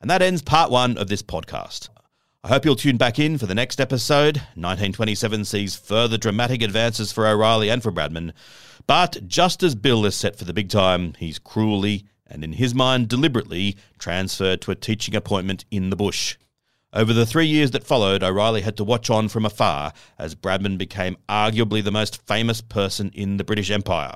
And 0.00 0.08
that 0.10 0.22
ends 0.22 0.42
part 0.42 0.70
one 0.70 0.96
of 0.96 1.08
this 1.08 1.22
podcast. 1.22 1.88
I 2.44 2.48
hope 2.48 2.64
you'll 2.64 2.76
tune 2.76 2.96
back 2.96 3.18
in 3.18 3.36
for 3.36 3.46
the 3.46 3.54
next 3.54 3.80
episode. 3.80 4.36
1927 4.54 5.44
sees 5.44 5.74
further 5.74 6.16
dramatic 6.16 6.62
advances 6.62 7.10
for 7.10 7.26
O'Reilly 7.26 7.68
and 7.68 7.82
for 7.82 7.90
Bradman. 7.90 8.32
But 8.86 9.26
just 9.26 9.62
as 9.64 9.74
Bill 9.74 10.06
is 10.06 10.14
set 10.14 10.36
for 10.36 10.44
the 10.44 10.52
big 10.52 10.68
time, 10.68 11.14
he's 11.18 11.40
cruelly, 11.40 12.04
and 12.28 12.44
in 12.44 12.52
his 12.52 12.76
mind 12.76 13.08
deliberately, 13.08 13.76
transferred 13.98 14.60
to 14.62 14.70
a 14.70 14.76
teaching 14.76 15.16
appointment 15.16 15.64
in 15.70 15.90
the 15.90 15.96
bush. 15.96 16.36
Over 16.92 17.12
the 17.12 17.26
three 17.26 17.46
years 17.46 17.72
that 17.72 17.84
followed, 17.84 18.22
O'Reilly 18.22 18.62
had 18.62 18.76
to 18.76 18.84
watch 18.84 19.10
on 19.10 19.28
from 19.28 19.44
afar 19.44 19.92
as 20.16 20.36
Bradman 20.36 20.78
became 20.78 21.18
arguably 21.28 21.82
the 21.82 21.90
most 21.90 22.24
famous 22.26 22.60
person 22.60 23.10
in 23.14 23.36
the 23.36 23.44
British 23.44 23.70
Empire. 23.70 24.14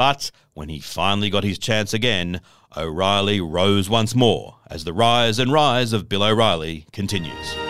But 0.00 0.30
when 0.54 0.70
he 0.70 0.80
finally 0.80 1.28
got 1.28 1.44
his 1.44 1.58
chance 1.58 1.92
again, 1.92 2.40
O'Reilly 2.74 3.38
rose 3.38 3.90
once 3.90 4.14
more 4.14 4.56
as 4.66 4.84
the 4.84 4.94
rise 4.94 5.38
and 5.38 5.52
rise 5.52 5.92
of 5.92 6.08
Bill 6.08 6.22
O'Reilly 6.22 6.86
continues. 6.90 7.69